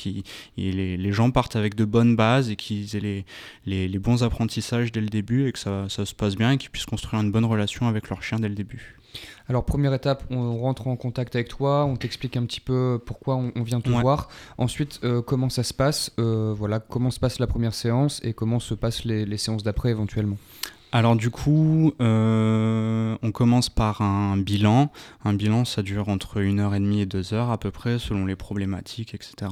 les, 0.58 0.98
les, 0.98 1.12
gens 1.12 1.32
partent 1.32 1.56
avec 1.56 1.76
de 1.76 1.86
bonnes 1.86 2.16
bases 2.16 2.50
et 2.50 2.56
qu'ils 2.56 2.96
aient 2.96 3.00
les, 3.00 3.26
les, 3.66 3.88
les, 3.88 4.00
bons 4.00 4.24
apprentissages 4.24 4.92
dès 4.92 5.02
le 5.02 5.08
début 5.08 5.48
et 5.48 5.52
que 5.52 5.60
ça, 5.60 5.88
ça 5.90 6.06
se 6.06 6.14
passe 6.14 6.36
bien 6.36 6.52
et 6.52 6.58
qu'ils 6.58 6.70
puissent 6.70 6.86
construire 6.86 7.22
une 7.22 7.32
bonne 7.32 7.46
relation 7.46 7.88
avec 7.88 8.10
leur 8.10 8.22
chien 8.22 8.40
dès 8.40 8.50
le 8.50 8.56
début. 8.56 8.98
Alors, 9.48 9.66
première 9.66 9.94
étape, 9.94 10.24
on 10.30 10.58
rentre 10.60 10.88
en 10.88 10.96
contact 10.96 11.36
avec 11.36 11.50
toi, 11.50 11.86
on 11.86 11.96
t'explique 11.96 12.38
un 12.38 12.46
petit 12.46 12.62
peu 12.62 13.00
pourquoi 13.06 13.36
on, 13.36 13.64
vient 13.64 13.82
te 13.82 13.90
voir. 13.90 14.30
Ensuite, 14.58 15.00
euh, 15.04 15.22
comment 15.22 15.50
ça 15.50 15.64
se 15.64 15.74
passe 15.74 16.12
euh, 16.20 16.54
Voilà, 16.56 16.80
comment 16.80 17.12
se 17.12 17.20
passe 17.20 17.40
la 17.40 17.48
première 17.48 17.74
séance 17.74 18.22
et 18.24 18.34
comment 18.34 18.60
se 18.60 18.74
passent 18.74 19.04
les, 19.04 19.38
séances 19.38 19.64
d'après 19.64 19.90
éventuellement? 19.90 20.38
Alors 20.92 21.16
du 21.16 21.30
coup, 21.30 21.94
euh, 22.02 23.16
on 23.22 23.32
commence 23.32 23.70
par 23.70 24.02
un 24.02 24.36
bilan. 24.36 24.92
Un 25.24 25.34
bilan, 25.34 25.64
ça 25.64 25.84
dure 25.84 26.10
entre 26.10 26.38
une 26.38 26.60
heure 26.60 26.76
et 26.76 26.80
demie 26.80 27.02
et 27.02 27.06
deux 27.06 27.34
heures 27.34 27.50
à 27.50 27.58
peu 27.58 27.72
près, 27.72 27.98
selon 27.98 28.26
les 28.26 28.36
problématiques, 28.36 29.14
etc. 29.14 29.52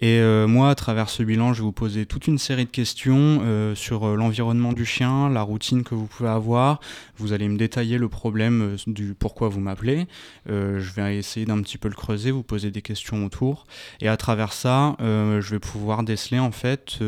Et 0.00 0.20
euh, 0.20 0.46
moi, 0.46 0.70
à 0.70 0.74
travers 0.76 1.10
ce 1.10 1.24
bilan, 1.24 1.52
je 1.52 1.58
vais 1.58 1.64
vous 1.64 1.72
poser 1.72 2.06
toute 2.06 2.28
une 2.28 2.38
série 2.38 2.64
de 2.64 2.70
questions 2.70 3.40
euh, 3.42 3.74
sur 3.74 4.06
euh, 4.06 4.14
l'environnement 4.14 4.72
du 4.72 4.84
chien, 4.84 5.28
la 5.28 5.42
routine 5.42 5.82
que 5.82 5.96
vous 5.96 6.06
pouvez 6.06 6.28
avoir. 6.28 6.78
Vous 7.16 7.32
allez 7.32 7.48
me 7.48 7.58
détailler 7.58 7.98
le 7.98 8.08
problème 8.08 8.76
du 8.86 9.14
pourquoi 9.14 9.48
vous 9.48 9.58
m'appelez. 9.58 10.06
je 10.46 10.92
vais 10.92 11.16
essayer 11.16 11.46
d'un 11.46 11.60
petit 11.62 11.78
peu 11.78 11.88
le 11.88 11.96
creuser, 11.96 12.30
vous 12.30 12.44
poser 12.44 12.70
des 12.70 12.82
questions 12.82 13.24
autour. 13.24 13.66
Et 14.00 14.06
à 14.06 14.16
travers 14.16 14.52
ça, 14.52 14.94
je 15.00 15.50
vais 15.50 15.58
pouvoir 15.58 16.04
déceler 16.04 16.38
en 16.38 16.52
fait 16.52 16.98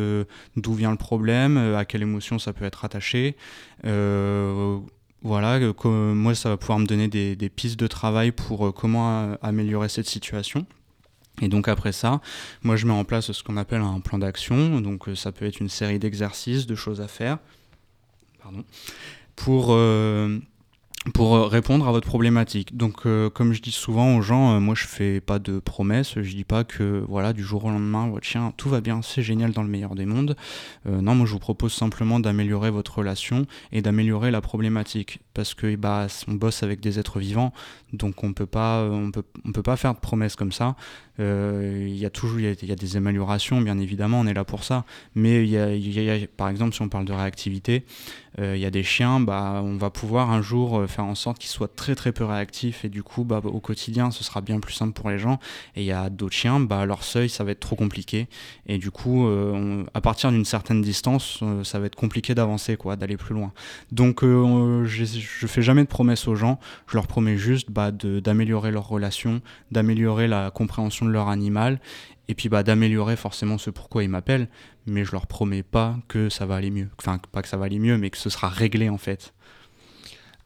d'où 0.57 0.75
vient 0.75 0.91
le 0.91 0.97
problème, 0.97 1.57
à 1.57 1.85
quelle 1.85 2.03
émotion 2.03 2.41
ça 2.41 2.53
peut 2.53 2.65
être 2.65 2.85
attaché. 2.85 3.37
voilà, 5.23 5.61
moi, 5.85 6.35
ça 6.35 6.49
va 6.49 6.57
pouvoir 6.57 6.81
me 6.81 6.87
donner 6.87 7.07
des, 7.07 7.37
des 7.37 7.49
pistes 7.49 7.79
de 7.79 7.87
travail 7.87 8.33
pour 8.33 8.75
comment 8.75 9.37
améliorer 9.43 9.89
cette 9.89 10.09
situation. 10.09 10.67
Et 11.41 11.49
donc 11.49 11.69
après 11.69 11.93
ça, 11.93 12.21
moi 12.63 12.77
je 12.77 12.87
mets 12.87 12.93
en 12.93 13.05
place 13.05 13.33
ce 13.33 13.43
qu'on 13.43 13.57
appelle 13.57 13.81
un 13.81 14.01
plan 14.01 14.19
d'action. 14.19 14.81
Donc 14.81 15.09
euh, 15.09 15.15
ça 15.15 15.33
peut 15.33 15.47
être 15.47 15.61
une 15.61 15.69
série 15.69 15.99
d'exercices, 15.99 16.67
de 16.67 16.75
choses 16.75 17.01
à 17.01 17.09
faire, 17.09 17.39
pardon, 18.43 18.65
pour 19.37 19.69
euh, 19.71 20.39
pour 21.15 21.35
euh, 21.35 21.47
répondre 21.47 21.89
à 21.89 21.93
votre 21.93 22.07
problématique. 22.07 22.77
Donc, 22.77 23.05
comme 23.33 23.55
je 23.55 23.63
dis 23.63 23.71
souvent 23.71 24.17
aux 24.17 24.21
gens, 24.21 24.61
moi 24.61 24.75
je 24.75 24.87
fais 24.87 25.21
pas 25.21 25.39
de 25.39 25.59
promesses, 25.59 26.21
je 26.21 26.35
dis 26.35 26.45
pas 26.45 26.63
que 26.63 27.03
voilà 27.09 27.33
du 27.33 27.43
jour 27.43 27.65
au 27.65 27.71
lendemain 27.71 28.09
votre 28.09 28.27
chien 28.27 28.53
tout 28.59 28.69
va 28.69 28.83
bien, 28.83 29.01
c'est 29.01 29.23
génial 29.23 29.53
dans 29.53 29.63
le 29.63 29.71
meilleur 29.71 29.95
des 29.95 30.05
mondes. 30.05 30.37
non, 30.85 31.15
moi 31.15 31.25
je 31.25 31.33
vous 31.33 31.39
propose 31.39 31.73
simplement 31.73 32.21
d'améliorer 32.21 32.71
votre 32.71 32.99
relation 32.99 33.47
et 33.73 33.81
d'améliorer 33.81 34.31
la 34.31 34.43
problématique, 34.43 35.21
parce 35.33 35.55
que 35.55 35.75
bah 35.75 36.07
on 36.29 36.35
bosse 36.35 36.63
avec 36.63 36.81
des 36.81 36.99
êtres 36.99 37.19
vivants, 37.19 37.55
donc 37.95 38.23
on 38.23 38.35
peut 38.35 38.45
pas 38.45 38.85
on 38.85 39.11
peut 39.11 39.25
on 39.47 39.53
peut 39.53 39.63
pas 39.63 39.77
faire 39.77 39.95
de 39.95 40.01
promesses 40.01 40.37
comme 40.37 40.53
ça. 40.53 40.77
Il 41.21 41.97
y 41.97 42.07
a 42.07 42.11
toujours 42.11 42.41
il 42.41 42.69
y, 42.69 42.73
a 42.73 42.77
des 42.77 42.97
améliorations, 42.97 43.61
bien 43.61 43.79
évidemment, 43.79 44.21
on 44.21 44.27
est 44.27 44.35
là 44.35 44.45
pour 44.45 44.65
ça, 44.65 44.85
mais 45.15 45.47
y 45.47 45.59
a, 45.59 45.75
y 45.75 46.27
par 46.27 46.49
exemple 46.49 46.75
si 46.75 46.83
on 46.83 46.89
parle 46.89 47.05
de 47.05 47.13
réactivité, 47.13 47.85
il 48.39 48.57
y 48.57 48.65
a 48.65 48.71
des 48.71 48.83
chiens, 48.83 49.21
bah 49.21 49.61
on 49.63 49.77
va 49.77 49.91
pouvoir 49.91 50.31
un 50.31 50.41
jour 50.41 50.85
faire 50.89 51.05
en 51.05 51.15
sorte 51.15 51.39
qu'ils 51.39 51.51
soient 51.51 51.69
très 51.69 51.95
très 51.95 52.13
peu 52.13 52.25
réactifs. 52.25 52.85
Et 52.85 52.89
du 52.89 53.03
coup 53.03 53.25
bah, 53.25 53.41
au 53.45 53.61
quotidien 53.61 54.11
ce 54.11 54.25
sera 54.25 54.41
bien 54.41 54.61
plus 54.61 54.73
simple 54.73 54.93
pour 54.93 55.11
les 55.11 55.19
gens. 55.19 55.39
Et 55.77 55.83
il 55.83 55.87
y 55.87 55.93
a 55.93 56.11
d'autres 56.11 56.35
chiens 56.35 56.61
bah, 56.61 56.87
leur 56.87 57.05
seuil 57.05 57.29
ça 57.29 57.45
va 57.45 57.53
être 57.53 57.61
trop 57.61 57.77
compliqué. 57.77 58.29
Et 58.67 58.79
du 58.79 58.91
coup 58.91 59.27
euh, 59.27 59.85
à 59.95 60.01
partir 60.01 60.31
d'une 60.31 60.45
certaine 60.45 60.83
distance 60.83 61.41
euh, 61.43 61.65
ça 61.65 61.79
va 61.79 61.87
être 61.87 61.97
compliqué 61.97 62.35
d'avancer 62.35 62.77
quoi 62.77 62.97
d'aller 62.97 63.17
plus 63.17 63.35
loin. 63.35 63.53
Donc 63.93 64.23
euh, 64.23 64.85
je, 64.87 65.05
je 65.05 65.47
fais 65.47 65.63
jamais 65.63 65.83
de 65.83 65.89
promesses 65.89 66.29
aux 66.29 66.35
gens. 66.35 66.59
Je 66.87 66.97
leur 66.97 67.07
promets 67.07 67.37
juste 67.37 67.71
bah, 67.71 67.91
d'améliorer 67.91 68.71
leur 68.71 68.89
relation 68.89 69.41
d'améliorer 69.71 70.29
la 70.29 70.51
compréhension 70.51 71.07
de 71.07 71.10
leur 71.11 71.29
animal 71.29 71.81
et 72.29 72.35
puis 72.35 72.49
bah, 72.49 72.63
d'améliorer 72.63 73.17
forcément 73.17 73.59
ce 73.59 73.71
pourquoi 73.71 74.05
ils 74.05 74.09
m'appellent, 74.09 74.49
mais 74.87 75.05
je 75.05 75.13
leur 75.13 75.27
promets 75.27 75.65
pas 75.65 75.97
que 76.07 76.29
ça 76.29 76.47
va 76.47 76.55
aller 76.55 76.71
mieux. 76.71 76.89
Enfin, 76.99 77.19
pas 77.33 77.43
que 77.43 77.49
ça 77.49 77.57
va 77.57 77.65
aller 77.65 77.81
mieux, 77.81 77.99
mais 77.99 78.11
que 78.11 78.17
ce 78.17 78.31
sera 78.31 78.49
réglé 78.49 78.89
en 78.89 78.99
fait. 78.99 79.35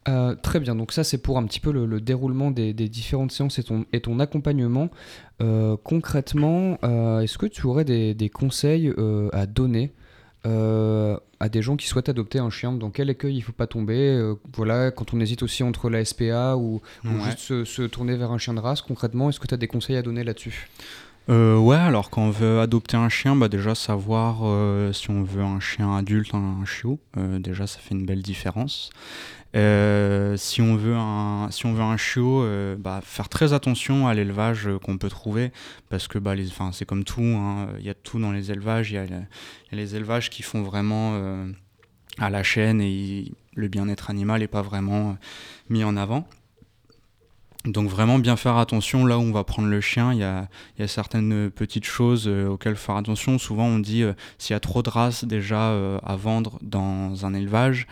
Euh, 0.07 0.35
très 0.35 0.59
bien, 0.59 0.75
donc 0.75 0.91
ça 0.91 1.03
c'est 1.03 1.17
pour 1.17 1.39
un 1.39 1.45
petit 1.45 1.59
peu 1.59 1.71
le, 1.71 1.99
déroulement 1.99 2.51
des, 2.51 2.73
différentes 2.73 3.31
séances 3.31 3.59
et 3.59 4.01
ton, 4.01 4.19
accompagnement. 4.19 4.89
Euh, 5.41 5.77
concrètement, 5.83 6.77
euh, 6.83 7.21
est-ce 7.21 7.37
que 7.37 7.47
tu 7.47 7.65
aurais 7.65 7.85
des, 7.85 8.29
conseils 8.29 8.93
à 9.33 9.45
donner 9.45 9.93
à 10.45 11.49
des 11.49 11.61
gens 11.61 11.75
qui 11.75 11.87
souhaitent 11.87 12.09
adopter 12.09 12.39
un 12.39 12.49
chien. 12.49 12.71
Dans 12.71 12.91
quel 12.91 13.09
écueil 13.09 13.33
il 13.35 13.39
ne 13.39 13.43
faut 13.43 13.51
pas 13.51 13.67
tomber 13.67 14.33
Voilà, 14.53 14.91
quand 14.91 15.13
on 15.13 15.19
hésite 15.19 15.43
aussi 15.43 15.63
entre 15.63 15.89
la 15.89 16.05
SPA 16.05 16.55
ou, 16.55 16.81
juste 17.03 17.39
se, 17.39 17.65
se, 17.65 17.81
tourner 17.81 18.15
vers 18.15 18.31
un 18.31 18.37
chien 18.37 18.53
de 18.53 18.59
race, 18.59 18.81
concrètement, 18.81 19.29
est-ce 19.29 19.39
que 19.39 19.47
tu 19.47 19.53
as 19.53 19.57
des 19.57 19.67
conseils 19.67 19.97
à 19.97 20.01
donner 20.01 20.23
là-dessus? 20.23 20.69
Euh, 21.27 21.57
ouais, 21.57 21.75
alors 21.75 22.11
quand 22.11 22.21
on 22.21 22.29
veut 22.29 22.59
adopter 22.59 22.97
un 22.97 23.09
chien, 23.09 23.35
bah 23.35 23.47
déjà 23.47 23.73
savoir 23.73 24.41
euh, 24.43 24.93
si 24.93 25.09
on 25.09 25.23
veut 25.23 25.41
un 25.41 25.59
chien 25.59 25.95
adulte, 25.95 26.33
un, 26.35 26.61
un 26.61 26.65
chiot, 26.65 26.99
euh, 27.17 27.39
déjà 27.39 27.65
ça 27.65 27.79
fait 27.79 27.95
une 27.95 28.05
belle 28.05 28.21
différence. 28.21 28.91
Si 29.55 30.61
on 30.61 30.75
veut 30.75 30.95
un, 30.95 31.49
si 31.51 31.65
on 31.65 31.73
veut 31.73 31.81
un 31.81 31.97
chiot, 31.97 32.45
bah, 32.77 32.99
faire 33.03 33.29
très 33.29 33.53
attention 33.53 34.07
à 34.07 34.13
l'élevage 34.13 34.69
qu'on 34.83 34.97
peut 34.97 35.09
trouver, 35.09 35.51
parce 35.89 36.07
que 36.07 36.19
bah, 36.19 36.33
c'est 36.71 36.85
comme 36.85 37.03
tout, 37.03 37.21
hein, 37.21 37.67
il 37.79 37.85
y 37.85 37.89
a 37.89 37.93
tout 37.93 38.19
dans 38.19 38.31
les 38.31 38.51
élevages, 38.51 38.91
il 38.91 38.95
y, 38.95 38.97
a 38.97 39.07
les 39.71 39.95
élevages 39.95 40.29
qui 40.29 40.43
font 40.43 40.63
vraiment 40.63 41.45
à 42.19 42.29
la 42.29 42.43
chaîne 42.43 42.81
et 42.81 43.31
le 43.53 43.67
bien-être 43.67 44.09
animal 44.09 44.41
n'est 44.41 44.47
pas 44.47 44.61
vraiment 44.61 45.17
mis 45.69 45.83
en 45.83 45.97
avant. 45.97 46.27
Donc 47.65 47.89
vraiment 47.89 48.19
bien 48.19 48.35
faire 48.35 48.57
attention 48.57 49.05
là 49.05 49.17
où 49.17 49.21
on 49.21 49.31
va 49.31 49.43
prendre 49.43 49.67
le 49.67 49.81
chien. 49.81 50.13
Il 50.13 50.19
y 50.19 50.23
a, 50.23 50.47
certaines 50.87 51.49
petites 51.49 51.85
choses 51.85 52.27
euh, 52.27 52.47
auxquelles 52.47 52.75
faire 52.75 52.95
attention. 52.95 53.39
Souvent 53.39 53.65
on 53.65 53.79
dit 53.79 54.03
euh, 54.03 54.13
s'il 54.37 54.53
y 54.53 54.57
a 54.57 54.59
trop 54.59 54.83
de 54.83 54.89
races 54.89 55.25
déjà 55.25 55.71
euh, 55.71 55.97
à 56.03 56.15
vendre 56.15 56.59
dans 56.61 57.25
un 57.25 57.33
élevage, 57.33 57.87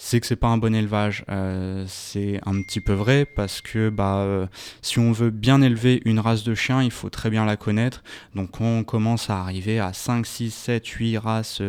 c'est 0.00 0.20
que 0.20 0.26
c'est 0.26 0.36
pas 0.36 0.46
un 0.46 0.58
bon 0.58 0.74
élevage. 0.74 1.24
Euh, 1.28 1.84
c'est 1.88 2.40
un 2.46 2.62
petit 2.62 2.80
peu 2.80 2.92
vrai 2.92 3.26
parce 3.26 3.60
que 3.60 3.90
bah, 3.90 4.18
euh, 4.18 4.46
si 4.80 5.00
on 5.00 5.10
veut 5.10 5.30
bien 5.30 5.60
élever 5.60 6.00
une 6.04 6.20
race 6.20 6.44
de 6.44 6.54
chien, 6.54 6.82
il 6.82 6.92
faut 6.92 7.10
très 7.10 7.30
bien 7.30 7.44
la 7.44 7.56
connaître. 7.56 8.04
Donc 8.34 8.60
on 8.60 8.84
commence 8.84 9.28
à 9.28 9.40
arriver 9.40 9.80
à 9.80 9.92
5, 9.92 10.24
6, 10.24 10.50
7, 10.52 10.86
8 10.86 11.18
races, 11.18 11.60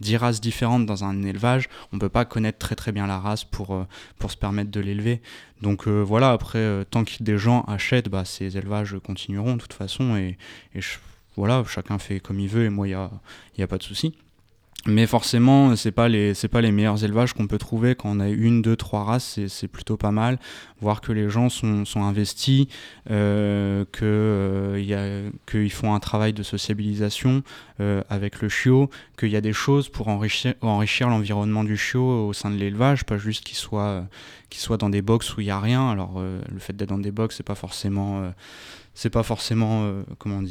10 0.00 0.14
euh, 0.14 0.18
races 0.18 0.40
différentes 0.40 0.84
dans 0.84 1.04
un 1.04 1.22
élevage, 1.22 1.68
on 1.92 1.98
peut 1.98 2.08
pas 2.08 2.24
connaître 2.24 2.58
très 2.58 2.74
très 2.74 2.90
bien 2.90 3.06
la 3.06 3.20
race 3.20 3.44
pour, 3.44 3.86
pour 4.18 4.30
se 4.32 4.36
permettre 4.36 4.72
de 4.72 4.80
l'élever. 4.80 5.22
Donc 5.62 5.86
voilà, 5.86 6.32
après, 6.32 6.84
tant 6.90 7.04
que 7.04 7.22
des 7.22 7.38
gens 7.38 7.62
achètent, 7.62 8.08
bah, 8.08 8.24
ces 8.24 8.58
élevages 8.58 8.96
continueront 9.04 9.54
de 9.54 9.60
toute 9.60 9.72
façon 9.72 10.16
et, 10.16 10.36
voilà, 11.36 11.62
chacun 11.68 11.98
fait 11.98 12.18
comme 12.18 12.40
il 12.40 12.48
veut 12.48 12.64
et 12.64 12.70
moi, 12.70 12.86
il 12.88 12.90
n'y 12.90 12.94
a, 12.94 13.10
y 13.58 13.62
a 13.62 13.66
pas 13.66 13.78
de 13.78 13.82
souci. 13.82 14.16
Mais 14.88 15.06
forcément, 15.06 15.74
c'est 15.74 15.90
pas 15.90 16.08
les 16.08 16.32
c'est 16.34 16.48
pas 16.48 16.60
les 16.60 16.70
meilleurs 16.70 17.02
élevages 17.02 17.32
qu'on 17.32 17.48
peut 17.48 17.58
trouver 17.58 17.96
quand 17.96 18.08
on 18.08 18.20
a 18.20 18.28
une, 18.28 18.62
deux, 18.62 18.76
trois 18.76 19.02
races, 19.02 19.40
c'est 19.48 19.68
plutôt 19.68 19.96
pas 19.96 20.12
mal. 20.12 20.38
Voir 20.80 21.00
que 21.00 21.10
les 21.10 21.28
gens 21.28 21.48
sont, 21.48 21.84
sont 21.84 22.04
investis, 22.04 22.66
euh, 23.10 23.84
que 23.90 24.04
euh, 24.04 25.30
qu'ils 25.50 25.72
font 25.72 25.92
un 25.92 25.98
travail 25.98 26.32
de 26.32 26.44
sociabilisation 26.44 27.42
euh, 27.80 28.02
avec 28.08 28.40
le 28.40 28.48
chiot, 28.48 28.88
qu'il 29.18 29.30
y 29.30 29.36
a 29.36 29.40
des 29.40 29.52
choses 29.52 29.88
pour 29.88 30.06
enrichir 30.06 30.54
enrichir 30.60 31.08
l'environnement 31.08 31.64
du 31.64 31.76
chiot 31.76 32.28
au 32.28 32.32
sein 32.32 32.50
de 32.50 32.56
l'élevage, 32.56 33.04
pas 33.04 33.18
juste 33.18 33.44
qu'il 33.44 33.56
soit 33.56 34.06
qu'il 34.50 34.60
soit 34.60 34.76
dans 34.76 34.90
des 34.90 35.02
box 35.02 35.36
où 35.36 35.40
il 35.40 35.46
y 35.48 35.50
a 35.50 35.58
rien. 35.58 35.90
Alors 35.90 36.20
le 36.20 36.58
fait 36.60 36.76
d'être 36.76 36.90
dans 36.90 36.98
des 36.98 37.10
box, 37.10 37.36
c'est 37.36 37.42
pas 37.42 37.56
forcément 37.56 38.32
c'est 38.94 39.10
pas 39.10 39.24
forcément 39.24 39.92
comment 40.18 40.36
on 40.36 40.42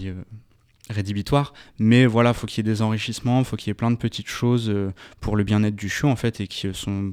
rédhibitoire, 0.90 1.54
mais 1.80 2.06
voilà, 2.06 2.34
faut 2.34 2.46
qu'il 2.46 2.66
y 2.66 2.70
ait 2.70 2.72
des 2.72 2.82
enrichissements, 2.84 3.44
faut 3.44 3.56
qu'il 3.56 3.70
y 3.70 3.72
ait 3.72 3.76
plein 3.76 3.90
de 3.90 3.96
petites 3.96 4.28
choses 4.28 4.70
euh, 4.70 4.92
pour 5.20 5.36
le 5.36 5.44
bien-être 5.44 5.76
du 5.76 5.90
chiot 5.90 6.10
en 6.10 6.16
fait 6.16 6.42
et 6.42 6.48
qui 6.48 6.72
sont 6.74 7.12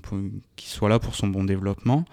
qui 0.57 0.69
soit 0.69 0.91
là 0.91 0.99
pour 0.99 1.15
son 1.15 1.29
bon 1.29 1.45
développement. 1.45 2.05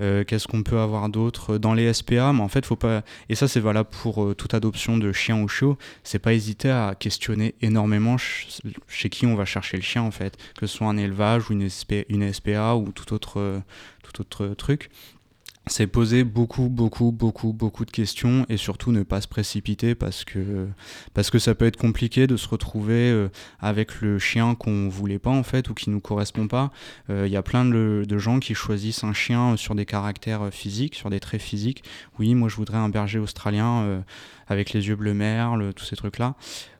Euh, 0.00 0.24
qu'est-ce 0.24 0.48
qu'on 0.48 0.62
peut 0.62 0.78
avoir 0.78 1.08
d'autre 1.08 1.58
dans 1.58 1.74
les 1.74 1.92
SPA 1.92 2.32
Mais 2.32 2.40
en 2.40 2.48
fait, 2.48 2.66
faut 2.66 2.76
pas 2.76 3.04
et 3.28 3.36
ça 3.36 3.46
c'est 3.46 3.60
valable 3.60 3.88
pour 4.02 4.24
euh, 4.24 4.34
toute 4.34 4.52
adoption 4.54 4.98
de 4.98 5.12
chien 5.12 5.40
ou 5.40 5.46
chiot, 5.46 5.78
c'est 6.02 6.18
pas 6.18 6.34
hésiter 6.34 6.70
à 6.70 6.96
questionner 6.98 7.54
énormément 7.62 8.16
chez 8.18 9.08
qui 9.08 9.26
on 9.26 9.36
va 9.36 9.44
chercher 9.44 9.76
le 9.76 9.84
chien 9.84 10.02
en 10.02 10.10
fait, 10.10 10.36
que 10.58 10.66
ce 10.66 10.76
soit 10.76 10.88
un 10.88 10.96
élevage 10.96 11.48
ou 11.50 11.52
une, 11.52 11.68
une 12.08 12.32
SPA 12.32 12.74
ou 12.74 12.90
tout 12.90 13.14
autre 13.14 13.62
tout 14.02 14.20
autre 14.20 14.48
truc 14.54 14.90
c'est 15.68 15.88
poser 15.88 16.22
beaucoup, 16.22 16.68
beaucoup, 16.68 17.10
beaucoup, 17.10 17.52
beaucoup 17.52 17.84
de 17.84 17.90
questions 17.90 18.46
et 18.48 18.56
surtout 18.56 18.92
ne 18.92 19.02
pas 19.02 19.20
se 19.20 19.26
précipiter 19.26 19.96
parce 19.96 20.24
que, 20.24 20.68
ça 21.38 21.54
peut 21.56 21.66
être 21.66 21.76
compliqué 21.76 22.28
de 22.28 22.36
se 22.36 22.48
retrouver 22.48 23.10
euh, 23.10 23.28
avec 23.58 24.00
le 24.00 24.18
chien 24.20 24.54
qu'on 24.54 24.88
voulait 24.88 25.18
pas 25.18 25.30
en 25.30 25.42
fait 25.42 25.68
ou 25.68 25.74
qui 25.74 25.90
nous 25.90 26.00
correspond 26.00 26.46
pas. 26.46 26.70
Euh, 27.10 27.24
il 27.26 27.32
y 27.32 27.36
a 27.36 27.42
plein 27.42 27.64
de, 27.64 28.06
gens 28.16 28.38
qui 28.38 28.54
choisissent 28.54 29.04
un 29.04 29.12
chien 29.12 29.56
sur 29.56 29.74
des 29.74 29.86
caractères 29.86 30.48
physiques, 30.52 30.94
sur 30.94 31.10
des 31.10 31.20
traits 31.20 31.42
physiques. 31.42 31.82
Oui, 32.18 32.34
moi 32.34 32.48
je 32.48 32.56
voudrais 32.56 32.78
un 32.78 32.88
berger 32.88 33.18
australien 33.18 33.82
euh, 33.82 34.00
avec 34.46 34.72
les 34.72 34.86
yeux 34.86 34.96
bleu 34.96 35.14
merle, 35.14 35.74
tous 35.74 35.84
ces 35.84 35.96
trucs-là. 35.96 36.36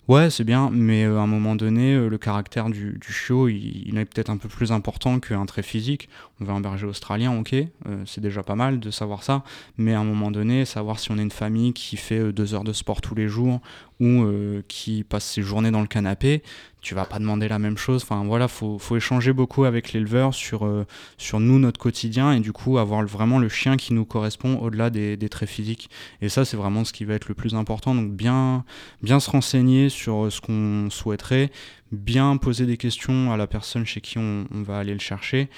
Ouais, 0.09 0.31
c'est 0.31 0.44
bien, 0.44 0.70
mais 0.72 1.05
euh, 1.05 1.18
à 1.18 1.22
un 1.22 1.27
moment 1.27 1.57
donné, 1.57 1.94
euh, 1.94 2.09
le 2.09 2.16
caractère 2.16 2.70
du, 2.70 2.92
du 2.92 3.12
chiot, 3.12 3.49
il, 3.49 3.99
est 3.99 4.05
peut-être 4.05 4.31
un 4.31 4.37
peu 4.37 4.49
plus 4.49 4.70
important 4.70 5.18
qu'un 5.18 5.44
trait 5.46 5.64
physique. 5.64 6.09
On 6.40 6.44
veut 6.44 6.53
un 6.53 6.61
berger 6.61 6.87
australien, 6.87 7.38
ok, 7.38 7.55
euh, 7.55 7.66
c'est 8.05 8.20
déjà 8.20 8.42
pas 8.42 8.57
mal 8.57 8.79
de 8.79 8.90
savoir 8.90 9.22
ça, 9.22 9.42
mais 9.79 9.94
à 9.94 10.01
un 10.01 10.05
moment 10.05 10.31
donné, 10.31 10.64
savoir 10.64 10.99
si 10.99 11.11
on 11.11 11.18
est 11.18 11.22
une 11.22 11.31
famille 11.31 11.72
qui 11.72 11.96
fait 11.96 12.33
deux 12.33 12.55
heures 12.55 12.64
de 12.64 12.75
sport 12.75 13.01
tous 13.01 13.14
les 13.14 13.29
jours 13.29 13.61
ou 13.99 14.27
qui 14.68 15.05
passe 15.05 15.25
ses 15.25 15.40
journées 15.40 15.70
dans 15.70 15.81
le 15.81 15.87
canapé, 15.87 16.42
tu 16.87 16.94
vas 16.94 17.05
pas 17.05 17.18
demander 17.18 17.49
la 17.49 17.59
même 17.59 17.77
chose. 17.77 18.05
Enfin 18.05 18.22
voilà, 18.25 18.46
faut, 18.46 18.79
faut 18.79 18.96
échanger 18.96 19.33
beaucoup 19.33 19.64
avec 19.64 19.92
l'éleveur 19.92 20.33
sur, 20.33 20.64
euh, 20.64 20.87
sur 21.18 21.40
nous, 21.40 21.59
notre 21.59 21.81
quotidien, 21.81 22.31
et 22.31 22.38
du 22.38 22.53
coup 22.53 22.79
avoir 22.79 23.05
vraiment 23.05 23.40
le 23.40 23.49
chien 23.49 23.77
qui 23.77 23.92
nous 23.92 24.05
correspond 24.05 24.59
au-delà 24.59 24.88
des, 24.88 25.18
traits 25.29 25.49
physiques. 25.49 25.90
Et 26.22 26.29
ça, 26.29 26.44
c'est 26.44 26.57
vraiment 26.57 26.85
ce 26.85 26.92
qui 26.92 27.05
va 27.05 27.14
être 27.14 27.27
le 27.27 27.35
plus 27.35 27.57
important. 27.57 27.92
Donc 27.92 28.12
bien, 28.12 28.64
bien 29.03 29.18
se 29.18 29.29
renseigner 29.29 29.88
sur 29.88 30.31
ce 30.31 30.40
qu'on 30.40 30.88
souhaiterait, 30.88 31.51
bien 31.90 32.37
poser 32.37 32.66
des 32.66 32.77
questions 32.77 33.33
à 33.33 33.37
la 33.37 33.49
personne 33.49 33.85
chez 33.85 34.01
qui 34.01 34.18
on 34.18 34.46
va 34.53 34.79
aller 34.79 34.92
le 34.92 35.01
chercher. 35.01 35.51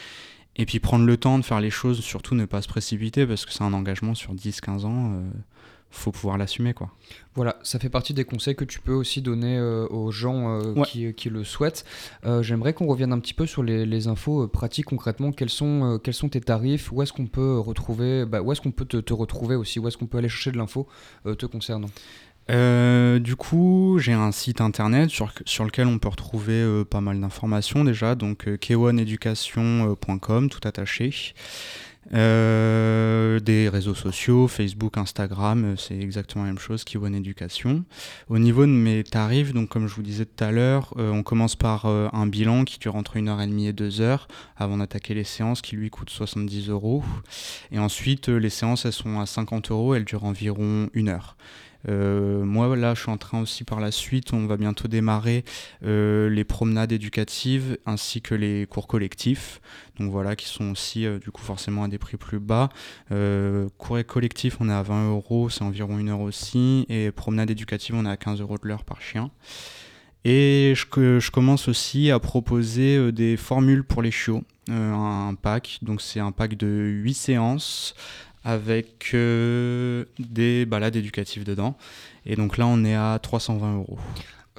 Et 0.59 0.67
puis 0.67 0.81
prendre 0.81 1.05
le 1.05 1.17
temps 1.17 1.39
de 1.39 1.45
faire 1.45 1.61
les 1.61 1.71
choses, 1.71 2.01
surtout 2.01 2.35
ne 2.35 2.45
pas 2.45 2.63
se 2.63 2.69
précipiter 2.69 3.27
parce 3.27 3.47
que 3.47 3.53
c'est 3.53 3.63
un 3.63 3.73
engagement 3.73 4.15
sur 4.15 4.35
10-15 4.35 4.85
ans. 4.85 5.13
Euh, 5.13 5.31
faut 5.91 6.13
pouvoir 6.13 6.37
l'assumer 6.37 6.75
quoi. 6.75 6.91
Voilà, 7.35 7.57
ça 7.63 7.79
fait 7.79 7.89
partie 7.89 8.13
des 8.13 8.25
conseils 8.25 8.55
que 8.55 8.65
tu 8.65 8.81
peux 8.81 8.93
aussi 8.93 9.23
donner 9.23 9.57
euh, 9.57 9.87
aux 9.89 10.11
gens 10.11 10.61
euh, 10.61 10.83
qui, 10.85 11.15
qui, 11.15 11.31
le 11.31 11.45
souhaitent. 11.45 11.85
Euh, 12.27 12.43
j'aimerais 12.43 12.75
qu'on 12.75 12.87
revienne 12.87 13.13
un 13.13 13.19
petit 13.21 13.33
peu 13.33 13.47
sur 13.47 13.63
les, 13.63 13.87
les 13.87 14.07
infos 14.07 14.49
pratiques 14.49 14.87
concrètement. 14.87 15.33
Quels 15.33 15.49
sont, 15.51 15.99
quels 16.03 16.15
sont 16.15 16.29
tes 16.29 16.41
tarifs? 16.41 16.93
Où 16.93 17.03
est-ce 17.03 17.13
qu'on 17.13 17.27
peut 17.27 17.59
retrouver 17.59 18.27
bah, 18.27 18.43
Où 18.43 18.53
est-ce 18.53 18.61
qu'on 18.61 18.73
peut 18.73 18.85
te, 18.85 18.99
te, 18.99 19.13
retrouver 19.13 19.55
aussi? 19.55 19.79
Où 19.79 19.89
est-ce 19.89 19.97
qu'on 19.97 20.07
peut 20.07 20.19
aller 20.19 20.29
chercher 20.29 20.53
de 20.53 20.59
l'info 20.59 20.89
te 21.25 21.47
concernant? 21.47 21.89
Du 22.49 23.37
coup, 23.37 23.99
j'ai 24.01 24.13
un 24.13 24.33
site 24.33 24.61
internet 24.61 25.11
sur, 25.11 25.65
lequel 25.65 25.87
on 25.87 25.99
peut 25.99 26.09
retrouver 26.09 26.85
pas 26.89 27.01
mal 27.01 27.21
d'informations 27.21 27.85
déjà, 27.85 28.15
donc 28.15 28.47
k1education.com, 28.47 30.49
tout 30.49 30.67
attaché. 30.67 31.35
Euh, 32.15 33.39
des 33.39 33.69
réseaux 33.69 33.95
sociaux, 33.95 34.49
Facebook, 34.49 34.97
Instagram, 34.97 35.65
euh, 35.65 35.77
c'est 35.77 35.99
exactement 35.99 36.45
la 36.45 36.51
même 36.51 36.59
chose, 36.59 36.85
Kiwon 36.85 37.13
Éducation. 37.13 37.85
Au 38.29 38.39
niveau 38.39 38.65
de 38.65 38.71
mes 38.71 39.05
tarifs, 39.05 39.53
donc 39.53 39.69
comme 39.69 39.87
je 39.87 39.95
vous 39.95 40.03
disais 40.03 40.25
tout 40.25 40.43
à 40.43 40.51
l'heure, 40.51 40.95
euh, 40.97 41.11
on 41.11 41.23
commence 41.23 41.55
par 41.55 41.87
un 41.87 42.27
bilan 42.27 42.65
qui 42.65 42.79
dure 42.79 42.97
entre 42.97 43.17
1h30 43.17 43.69
et 43.69 43.73
2 43.73 44.01
heures 44.01 44.29
avant 44.57 44.79
d'attaquer 44.79 45.15
les 45.15 45.25
séances 45.25 45.61
qui 45.61 45.77
lui 45.77 45.91
coûtent 45.91 46.11
70 46.11 46.71
euros. 46.71 47.03
Et 47.73 47.79
ensuite, 47.79 48.29
les 48.29 48.51
séances, 48.51 48.87
elles 48.87 48.93
sont 48.93 49.21
à 49.21 49.27
50 49.27 49.71
euros, 49.71 49.95
elles 49.95 50.05
durent 50.05 50.25
environ 50.25 50.89
une 50.95 51.09
heure. 51.09 51.37
Euh, 51.87 52.45
moi, 52.45 52.75
là, 52.77 52.95
je 52.95 53.03
suis 53.03 53.11
en 53.11 53.17
train 53.17 53.41
aussi 53.41 53.65
par 53.65 53.81
la 53.81 53.91
suite, 53.91 54.33
on 54.33 54.47
va 54.47 54.57
bientôt 54.57 54.89
démarrer 54.89 55.45
euh, 55.85 56.29
les 56.29 56.45
promenades 56.45 56.93
éducatives 56.93 57.79
ainsi 57.87 58.21
que 58.21 58.35
les 58.35 58.67
cours 58.67 58.87
collectifs. 58.87 59.61
Donc 59.99 60.11
voilà, 60.11 60.37
qui 60.37 60.47
sont 60.47 60.71
aussi 60.71 61.07
euh, 61.07 61.19
du 61.19 61.31
coup 61.31 61.43
forcément 61.43 61.85
à 61.85 61.89
des 61.89 61.99
prix 61.99 62.17
plus 62.17 62.41
bas. 62.41 62.69
cours 63.79 63.99
collectif, 64.07 64.57
on 64.61 64.69
est 64.69 64.73
à 64.73 64.83
20 64.83 65.11
euros, 65.11 65.51
c'est 65.51 65.63
environ 65.63 65.99
une 65.99 66.09
heure 66.09 66.21
aussi. 66.21 66.87
Et 66.89 67.11
promenade 67.11 67.51
éducative, 67.51 67.95
on 67.95 68.07
est 68.07 68.11
à 68.11 68.17
15 68.17 68.41
euros 68.41 68.57
de 68.63 68.69
l'heure 68.69 68.85
par 68.85 69.01
chien. 69.01 69.31
Et 70.25 70.75
je, 70.75 71.21
je, 71.21 71.31
commence 71.31 71.69
aussi 71.69 72.11
à 72.11 72.19
proposer 72.19 73.13
des 73.13 73.37
formules 73.37 73.85
pour 73.85 74.03
les 74.03 74.11
chiots, 74.11 74.43
un 74.69 75.35
pack. 75.41 75.79
Donc 75.81 76.03
c'est 76.03 76.21
un 76.21 76.33
pack 76.33 76.57
de 76.57 76.67
8 76.67 77.15
séances 77.15 77.95
avec 78.45 79.11
euh, 79.15 80.05
des 80.19 80.67
balades 80.67 80.97
éducatives 80.97 81.45
dedans. 81.45 81.77
Et 82.27 82.37
donc 82.37 82.59
là, 82.59 82.67
on 82.67 82.85
est 82.85 82.95
à 82.95 83.19
320 83.21 83.77
euros. 83.77 83.99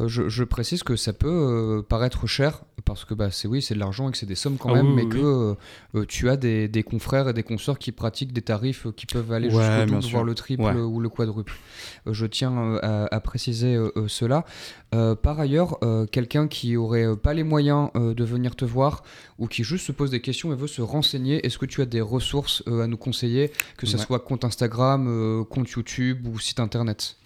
Euh, 0.01 0.07
je, 0.07 0.43
précise 0.43 0.83
que 0.83 0.95
ça 0.95 1.13
peut 1.13 1.27
euh, 1.27 1.81
paraître 1.81 2.25
cher 2.27 2.61
parce 2.85 3.05
que 3.05 3.13
bah, 3.13 3.29
c'est 3.31 3.47
oui, 3.47 3.61
c'est 3.61 3.73
de 3.73 3.79
l'argent 3.79 4.09
et 4.09 4.11
que 4.11 4.17
c'est 4.17 4.25
des 4.25 4.35
sommes 4.35 4.57
quand 4.57 4.69
ah 4.69 4.81
même, 4.81 4.93
mais 4.93 5.05
que 5.05 5.55
tu 6.07 6.29
as 6.29 6.37
des, 6.37 6.67
des, 6.67 6.83
confrères 6.83 7.29
et 7.29 7.33
des 7.33 7.43
consoeurs 7.43 7.77
qui 7.77 7.91
pratiquent 7.91 8.33
des 8.33 8.41
tarifs 8.41 8.87
qui 8.95 9.05
peuvent 9.05 9.31
aller 9.31 9.49
jusqu'au 9.49 9.85
double, 9.85 10.05
voire 10.05 10.23
le 10.23 10.33
triple 10.33 10.63
ou 10.63 10.99
le 10.99 11.09
quadruple. 11.09 11.53
je 12.09 12.25
tiens 12.25 12.75
à, 12.81 13.19
préciser 13.19 13.77
cela. 14.07 14.45
par 14.91 15.39
ailleurs, 15.39 15.77
quelqu'un 16.11 16.47
qui 16.47 16.77
aurait 16.77 17.15
pas 17.15 17.33
les 17.33 17.43
moyens 17.43 17.89
de 17.93 18.23
venir 18.23 18.55
te 18.55 18.65
voir 18.65 19.03
ou 19.37 19.47
qui 19.47 19.63
juste 19.63 19.85
se 19.85 19.91
pose 19.91 20.09
des 20.09 20.21
questions 20.21 20.51
et 20.53 20.55
veut 20.55 20.67
se 20.67 20.81
renseigner, 20.81 21.45
est-ce 21.45 21.57
que 21.57 21.65
tu 21.65 21.81
as 21.81 21.85
des 21.85 22.01
ressources 22.01 22.63
à 22.65 22.87
nous 22.87 22.97
conseiller, 22.97 23.51
que 23.77 23.85
ce 23.85 23.97
soit 23.97 24.19
compte 24.19 24.45
Instagram, 24.45 25.45
compte 25.49 25.69
YouTube 25.69 26.25
ou 26.27 26.39
site 26.39 26.59
internet? 26.59 27.17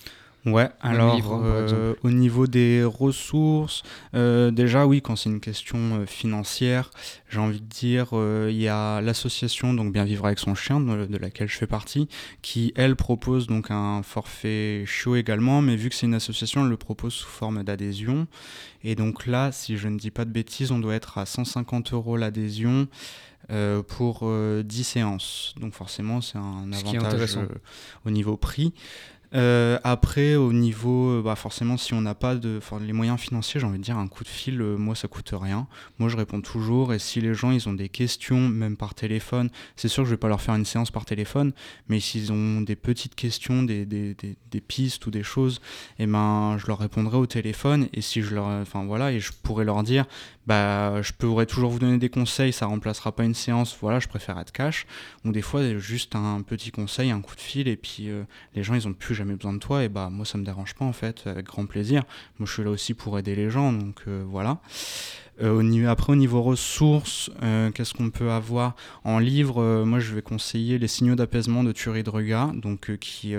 Ouais, 0.46 0.70
alors 0.82 1.22
euh, 1.42 1.96
au 2.04 2.10
niveau 2.10 2.48
des 2.48 2.84
ressources, 2.84 3.82
euh, 4.14 4.52
déjà 4.52 4.86
oui, 4.86 5.02
quand 5.02 5.16
c'est 5.16 5.30
une 5.30 5.40
question 5.40 5.78
euh, 5.78 6.06
financière, 6.06 6.92
j'ai 7.30 7.40
envie 7.40 7.62
de 7.62 7.66
dire, 7.66 8.10
il 8.14 8.58
y 8.58 8.68
a 8.68 9.00
l'association 9.00 9.74
donc 9.74 9.94
Bien 9.94 10.04
Vivre 10.04 10.26
avec 10.26 10.40
son 10.40 10.54
chien, 10.54 10.82
de, 10.82 11.18
laquelle 11.18 11.48
je 11.48 11.58
fais 11.58 11.68
partie, 11.68 12.10
qui 12.42 12.74
elle 12.76 12.98
propose 12.98 13.48
donc 13.48 13.72
un 13.72 14.04
forfait 14.04 14.84
chaud 14.86 15.16
également, 15.16 15.62
mais 15.62 15.78
vu 15.78 15.88
que 15.88 15.96
c'est 15.96 16.08
une 16.08 16.14
association, 16.14 16.64
elle 16.64 16.70
le 16.70 16.78
propose 16.78 17.14
sous 17.14 17.30
forme 17.30 17.64
d'adhésion. 17.64 18.28
Et 18.84 18.96
donc 18.96 19.26
là, 19.26 19.54
si 19.54 19.78
je 19.78 19.88
ne 19.88 19.98
dis 19.98 20.12
pas 20.12 20.26
de 20.26 20.32
bêtises, 20.32 20.72
on 20.72 20.80
doit 20.80 20.96
être 20.96 21.18
à 21.18 21.26
150 21.26 21.94
euros 21.94 22.18
l'adhésion. 22.18 22.88
pour 23.88 24.30
10 24.64 24.84
séances. 24.84 25.56
Donc 25.60 25.74
forcément, 25.74 26.22
c'est 26.22 26.38
un 26.38 26.72
avantage 26.74 27.38
au 28.06 28.10
niveau 28.10 28.36
prix. 28.36 28.74
Euh, 29.36 29.80
après, 29.84 30.36
au 30.36 30.54
niveau, 30.54 31.10
euh, 31.10 31.22
bah 31.24 31.36
forcément, 31.36 31.78
si 31.78 31.94
on 31.94 32.02
n'a 32.02 32.14
pas 32.14 32.36
de, 32.36 32.60
les 32.82 32.94
moyens 32.94 33.20
financiers, 33.20 33.60
j'ai 33.60 33.66
envie 33.66 33.80
de 33.80 33.84
dire 33.84 33.98
un 33.98 34.08
coup 34.08 34.24
de 34.24 34.30
fil, 34.30 34.62
euh, 34.62 34.78
moi 34.78 34.96
ça 34.96 35.08
coûte 35.08 35.32
rien. 35.34 35.68
Moi 35.98 36.10
je 36.10 36.18
réponds 36.18 36.42
toujours 36.42 36.94
et 36.94 37.00
si 37.00 37.20
les 37.20 37.34
gens 37.34 37.52
ils 37.52 37.68
ont 37.68 37.74
des 37.74 37.90
questions, 37.90 38.38
même 38.38 38.78
par 38.78 38.94
téléphone, 38.94 39.50
c'est 39.76 39.88
sûr 39.88 40.04
que 40.04 40.10
je 40.10 40.14
vais 40.14 40.20
pas 40.20 40.28
leur 40.28 40.42
faire 40.42 40.56
une 40.56 40.66
séance 40.66 40.92
par 40.92 41.06
téléphone, 41.06 41.52
mais 41.88 42.00
s'ils 42.00 42.32
ont 42.32 42.62
des 42.62 42.76
petites 42.76 43.16
questions, 43.16 43.64
des, 43.64 43.86
des, 43.86 44.16
des, 44.16 44.62
pistes 44.62 45.06
ou 45.08 45.12
des 45.12 45.24
choses, 45.24 45.62
eh 46.00 46.06
ben 46.06 46.58
je 46.58 46.68
leur 46.68 46.78
répondrai 46.78 47.18
au 47.18 47.26
téléphone 47.26 47.88
et 47.94 48.02
si 48.02 48.22
je 48.22 48.36
leur, 48.36 48.46
enfin 48.46 48.86
voilà, 48.86 49.12
et 49.12 49.20
je 49.20 49.32
pourrais 49.42 49.66
leur 49.66 49.82
dire, 49.84 50.06
bah, 50.46 51.02
je 51.02 51.12
pourrais 51.12 51.46
toujours 51.46 51.72
vous 51.72 51.80
donner 51.80 51.98
des 51.98 52.10
conseils, 52.10 52.54
ça 52.54 52.68
remplacera 52.68 53.12
pas 53.14 53.24
une 53.24 53.34
séance, 53.34 53.76
voilà, 53.82 54.00
je 54.00 54.08
préfère 54.08 54.38
être 54.40 54.52
cash. 54.52 54.86
Ou 55.26 55.32
des 55.32 55.42
fois, 55.42 55.78
juste 55.78 56.16
un 56.16 56.42
petit 56.42 56.72
conseil, 56.72 57.12
un 57.12 57.22
coup 57.22 57.36
de 57.36 57.42
fil, 57.42 57.68
et 57.68 57.78
puis 57.78 58.10
les 58.54 58.64
gens, 58.64 58.74
ils 58.74 58.88
ont 58.88 58.94
plus 58.94 59.16
jamais 59.24 59.36
besoin 59.36 59.54
de 59.54 59.60
toi, 59.60 59.84
et 59.84 59.90
bah, 59.90 60.10
moi, 60.12 60.26
ça 60.26 60.38
me 60.38 60.44
dérange 60.44 60.76
pas, 60.76 60.86
en 60.86 60.94
fait, 60.94 61.24
avec 61.26 61.46
grand 61.46 61.66
plaisir. 61.66 62.04
Moi, 62.40 62.48
je 62.48 62.54
suis 62.54 62.64
là 62.64 62.70
aussi 62.70 62.94
pour 62.94 63.18
aider 63.18 63.36
les 63.36 63.50
gens, 63.50 63.72
donc 63.72 64.02
euh, 64.08 64.24
voilà. 64.28 64.60
Euh, 65.42 65.88
après, 65.88 66.14
au 66.14 66.16
niveau 66.16 66.42
ressources, 66.42 67.32
euh, 67.42 67.72
qu'est-ce 67.72 67.94
qu'on 67.94 68.10
peut 68.12 68.32
avoir 68.32 68.76
En 69.04 69.20
livre, 69.20 69.62
euh, 69.62 69.86
moi 69.86 70.00
je 70.00 70.14
vais 70.14 70.22
conseiller 70.22 70.78
Les 70.78 70.88
signaux 70.88 71.16
d'apaisement 71.16 71.64
de 71.64 71.72
Thierry 71.72 72.04
Druga, 72.04 72.52
donc, 72.54 72.96
qui, 72.98 73.36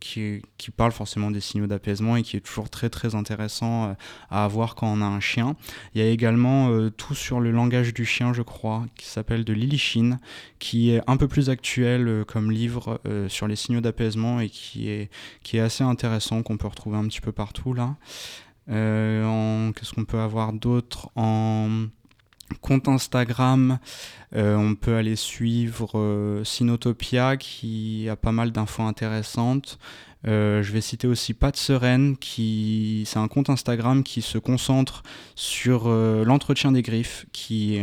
qui, 0.00 0.42
qui, 0.58 0.70
parle 0.70 0.92
forcément 0.92 1.30
des 1.30 1.40
signaux 1.40 1.66
d'apaisement 1.66 2.16
et 2.16 2.22
qui 2.22 2.36
est 2.36 2.40
toujours 2.40 2.68
très 2.68 2.90
très 2.90 3.14
intéressant 3.14 3.96
à 4.30 4.44
avoir 4.44 4.74
quand 4.74 4.92
on 4.92 5.00
a 5.00 5.06
un 5.06 5.20
chien. 5.20 5.56
Il 5.94 6.00
y 6.00 6.04
a 6.04 6.08
également 6.08 6.70
Tout 6.90 7.14
sur 7.14 7.40
le 7.40 7.50
langage 7.50 7.94
du 7.94 8.04
chien, 8.04 8.32
je 8.32 8.42
crois, 8.42 8.84
qui 8.96 9.06
s'appelle 9.06 9.44
de 9.44 9.52
Lily 9.52 9.78
Shin, 9.78 10.18
qui 10.58 10.90
est 10.90 11.00
un 11.06 11.16
peu 11.16 11.28
plus 11.28 11.48
actuel 11.50 12.24
comme 12.26 12.50
livre 12.50 13.00
sur 13.28 13.46
les 13.46 13.56
signaux 13.56 13.80
d'apaisement 13.80 14.40
et 14.40 14.48
qui 14.50 14.90
est, 14.90 15.10
qui 15.42 15.56
est 15.56 15.60
assez 15.60 15.84
intéressant, 15.84 16.42
qu'on 16.42 16.56
peut 16.56 16.68
retrouver 16.68 16.98
un 16.98 17.06
petit 17.06 17.20
peu 17.20 17.32
partout 17.32 17.72
là. 17.72 17.96
Euh, 18.68 19.72
qu'est-ce 19.72 19.92
qu'on 19.92 20.04
peut 20.04 20.20
avoir 20.20 20.52
d'autre 20.52 21.10
En 21.16 21.86
compte 22.60 22.88
Instagram, 22.88 23.78
euh, 24.34 24.56
on 24.56 24.74
peut 24.74 24.94
aller 24.94 25.16
suivre 25.16 25.98
euh, 25.98 26.44
Sinotopia 26.44 27.36
qui 27.36 28.08
a 28.08 28.16
pas 28.16 28.32
mal 28.32 28.52
d'infos 28.52 28.84
intéressantes. 28.84 29.78
je 30.24 30.72
vais 30.72 30.80
citer 30.80 31.06
aussi 31.06 31.34
Pat 31.34 31.56
Seren, 31.56 32.16
qui 32.16 33.04
c'est 33.06 33.18
un 33.18 33.28
compte 33.28 33.50
Instagram 33.50 34.02
qui 34.02 34.22
se 34.22 34.38
concentre 34.38 35.04
sur 35.36 35.88
l'entretien 35.88 36.72
des 36.72 36.82
griffes, 36.82 37.26
qui 37.32 37.78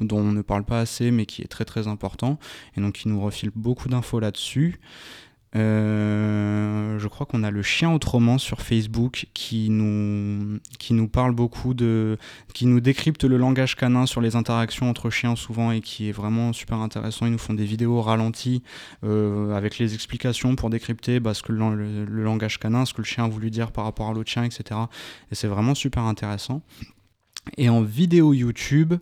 dont 0.00 0.18
on 0.18 0.32
ne 0.32 0.42
parle 0.42 0.64
pas 0.64 0.80
assez, 0.80 1.10
mais 1.10 1.26
qui 1.26 1.42
est 1.42 1.48
très 1.48 1.66
très 1.66 1.86
important, 1.86 2.38
et 2.76 2.80
donc 2.80 2.94
qui 2.94 3.08
nous 3.08 3.20
refile 3.20 3.50
beaucoup 3.54 3.90
d'infos 3.90 4.20
là-dessus. 4.20 4.80
Euh, 5.56 6.98
je 6.98 7.08
crois 7.08 7.24
qu'on 7.24 7.42
a 7.42 7.50
le 7.50 7.62
chien 7.62 7.90
autrement 7.90 8.36
sur 8.36 8.60
Facebook 8.60 9.26
qui 9.32 9.70
nous, 9.70 10.58
qui 10.78 10.92
nous 10.92 11.08
parle 11.08 11.32
beaucoup 11.32 11.72
de. 11.72 12.18
qui 12.52 12.66
nous 12.66 12.80
décrypte 12.80 13.24
le 13.24 13.38
langage 13.38 13.74
canin 13.74 14.04
sur 14.06 14.20
les 14.20 14.36
interactions 14.36 14.90
entre 14.90 15.08
chiens 15.08 15.34
souvent 15.34 15.72
et 15.72 15.80
qui 15.80 16.08
est 16.08 16.12
vraiment 16.12 16.52
super 16.52 16.78
intéressant. 16.78 17.26
Ils 17.26 17.32
nous 17.32 17.38
font 17.38 17.54
des 17.54 17.64
vidéos 17.64 18.02
ralenties 18.02 18.62
euh, 19.04 19.54
avec 19.54 19.78
les 19.78 19.94
explications 19.94 20.56
pour 20.56 20.68
décrypter 20.68 21.20
bah, 21.20 21.32
ce 21.32 21.42
que 21.42 21.52
le, 21.52 22.04
langage 22.04 22.58
canin, 22.58 22.84
ce 22.84 22.92
que 22.92 23.00
le 23.00 23.06
chien 23.06 23.24
a 23.24 23.28
voulu 23.28 23.50
dire 23.50 23.72
par 23.72 23.84
rapport 23.84 24.10
à 24.10 24.12
l'autre 24.12 24.30
chien, 24.30 24.44
etc. 24.44 24.80
Et 25.30 25.34
c'est 25.34 25.48
vraiment 25.48 25.74
super 25.74 26.02
intéressant. 26.02 26.62
Et 27.56 27.68
en 27.68 27.82
vidéo 27.82 28.34
YouTube, 28.34 28.94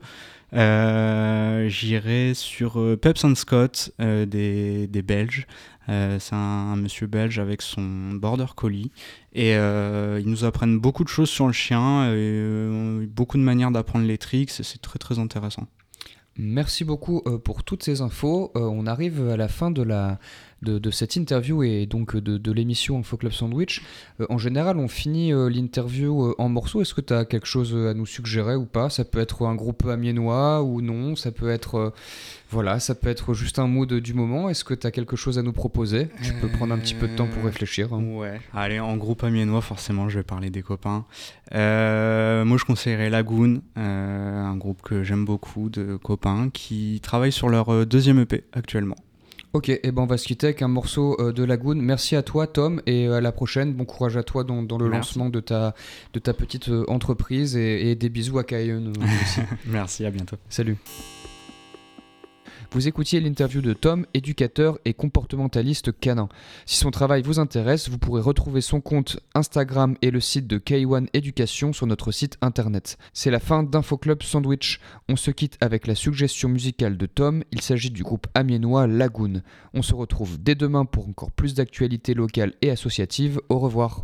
j'irai 0.54 2.32
sur 2.34 2.80
euh, 2.80 2.96
Peps 2.96 3.24
and 3.24 3.34
Scott 3.34 3.92
euh, 4.00 4.26
des, 4.26 4.86
des, 4.86 5.02
Belges. 5.02 5.46
c'est 5.88 6.32
un, 6.32 6.76
monsieur 6.76 7.06
belge 7.06 7.38
avec 7.38 7.62
son 7.62 8.12
border 8.14 8.46
collie. 8.56 8.90
Et 9.32 9.52
ils 9.52 10.26
nous 10.26 10.44
apprennent 10.44 10.78
beaucoup 10.78 11.04
de 11.04 11.08
choses 11.08 11.28
sur 11.28 11.46
le 11.46 11.52
chien, 11.52 12.14
beaucoup 13.08 13.36
de 13.36 13.42
manières 13.42 13.70
d'apprendre 13.70 14.06
les 14.06 14.18
tricks. 14.18 14.50
C'est 14.50 14.80
très 14.80 14.98
très 14.98 15.18
intéressant. 15.18 15.66
Merci 16.36 16.84
beaucoup 16.84 17.22
pour 17.44 17.62
toutes 17.64 17.82
ces 17.82 18.00
infos. 18.00 18.50
on 18.54 18.86
arrive 18.86 19.28
à 19.28 19.36
la 19.36 19.48
fin 19.48 19.70
de 19.70 19.82
la, 19.82 20.18
de, 20.64 20.90
cette 20.90 21.16
interview 21.16 21.62
et 21.62 21.86
donc 21.86 22.16
de, 22.16 22.52
l'émission 22.52 22.98
Info 22.98 23.16
Club 23.16 23.32
Sandwich. 23.32 23.82
Euh, 24.20 24.26
en 24.28 24.38
général, 24.38 24.78
on 24.78 24.88
finit 24.88 25.32
euh, 25.32 25.48
l'interview 25.48 26.26
euh, 26.26 26.34
en 26.38 26.48
morceaux. 26.48 26.80
Est-ce 26.80 26.94
que 26.94 27.00
tu 27.00 27.12
as 27.12 27.24
quelque 27.24 27.46
chose 27.46 27.74
à 27.74 27.94
nous 27.94 28.06
suggérer 28.06 28.56
ou 28.56 28.64
pas? 28.64 28.90
Ça 28.90 29.04
peut 29.04 29.18
être 29.20 29.46
un 29.46 29.54
groupe 29.54 29.84
amiénois 29.86 30.62
ou 30.62 30.80
non? 30.80 31.16
Ça 31.16 31.30
peut 31.32 31.50
être 31.50 31.92
voilà, 32.50 32.78
ça 32.78 32.94
peut 32.94 33.08
être 33.08 33.34
juste 33.34 33.58
un 33.58 33.66
mood 33.66 33.92
du 33.92 34.14
moment. 34.14 34.48
Est-ce 34.48 34.64
que 34.64 34.74
tu 34.74 34.86
as 34.86 34.92
quelque 34.92 35.16
chose 35.16 35.38
à 35.38 35.42
nous 35.42 35.52
proposer? 35.52 36.08
Tu 36.22 36.32
peux 36.34 36.48
prendre 36.48 36.72
un 36.72 36.78
petit 36.78 36.94
peu 36.94 37.08
de 37.08 37.16
temps 37.16 37.26
pour 37.26 37.42
réfléchir. 37.42 37.92
Hein. 37.92 38.04
Ouais. 38.14 38.40
Allez, 38.52 38.78
en 38.78 38.96
groupe 38.96 39.24
amiénois, 39.24 39.60
forcément, 39.60 40.08
je 40.08 40.18
vais 40.18 40.24
parler 40.24 40.50
des 40.50 40.62
copains. 40.62 41.04
moi, 41.52 42.56
je 42.56 42.64
conseillerais 42.64 43.10
Lagoon, 43.10 43.60
un 43.74 44.56
groupe 44.56 44.82
que 44.82 45.02
j'aime 45.02 45.24
beaucoup 45.24 45.68
de 45.68 45.96
copains 45.96 46.48
qui 46.52 47.00
travaillent 47.02 47.32
sur 47.32 47.48
leur 47.48 47.86
deuxième 47.86 48.20
EP 48.20 48.44
actuellement. 48.52 48.96
Ok, 49.54 49.68
et 49.68 49.80
ben 49.92 50.02
on 50.02 50.06
va 50.06 50.18
se 50.18 50.26
quitter 50.26 50.48
avec 50.48 50.62
un 50.62 50.68
morceau 50.68 51.16
euh, 51.20 51.32
de 51.32 51.44
Lagoon. 51.44 51.76
Merci 51.76 52.16
à 52.16 52.24
toi 52.24 52.48
Tom 52.48 52.82
et 52.86 53.06
à 53.06 53.20
la 53.20 53.30
prochaine. 53.30 53.72
Bon 53.72 53.84
courage 53.84 54.16
à 54.16 54.24
toi 54.24 54.42
dans, 54.42 54.60
le 54.60 54.88
lancement 54.88 55.28
de 55.28 55.38
ta, 55.38 55.76
de 56.12 56.18
ta 56.18 56.34
petite 56.34 56.70
euh, 56.70 56.84
entreprise 56.88 57.56
et, 57.56 57.94
des 57.94 58.08
bisous 58.08 58.40
à 58.40 58.42
aussi. 58.42 59.40
Merci, 59.66 60.04
à 60.04 60.10
bientôt. 60.10 60.36
Salut. 60.48 60.76
Vous 62.74 62.88
écoutiez 62.88 63.20
l'interview 63.20 63.62
de 63.62 63.72
Tom, 63.72 64.04
éducateur 64.14 64.80
et 64.84 64.94
comportementaliste 64.94 65.92
canin. 65.92 66.28
Si 66.66 66.76
son 66.76 66.90
travail 66.90 67.22
vous 67.22 67.38
intéresse, 67.38 67.88
vous 67.88 67.98
pourrez 67.98 68.20
retrouver 68.20 68.60
son 68.60 68.80
compte 68.80 69.20
Instagram 69.36 69.94
et 70.02 70.10
le 70.10 70.18
site 70.18 70.48
de 70.48 70.58
K1 70.58 71.06
Éducation 71.12 71.72
sur 71.72 71.86
notre 71.86 72.10
site 72.10 72.36
internet. 72.42 72.98
C'est 73.12 73.30
la 73.30 73.38
fin 73.38 73.62
d'Infoclub 73.62 74.24
Sandwich. 74.24 74.80
On 75.08 75.14
se 75.14 75.30
quitte 75.30 75.56
avec 75.60 75.86
la 75.86 75.94
suggestion 75.94 76.48
musicale 76.48 76.96
de 76.96 77.06
Tom. 77.06 77.44
Il 77.52 77.60
s'agit 77.60 77.90
du 77.90 78.02
groupe 78.02 78.26
amiénois 78.34 78.88
Lagoon. 78.88 79.42
On 79.72 79.82
se 79.82 79.94
retrouve 79.94 80.42
dès 80.42 80.56
demain 80.56 80.84
pour 80.84 81.08
encore 81.08 81.30
plus 81.30 81.54
d'actualités 81.54 82.14
locales 82.14 82.54
et 82.60 82.72
associatives. 82.72 83.40
Au 83.50 83.60
revoir. 83.60 84.02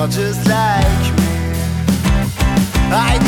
You're 0.00 0.08
just 0.08 0.46
like 0.48 1.14
me. 1.18 1.24
I. 2.90 3.19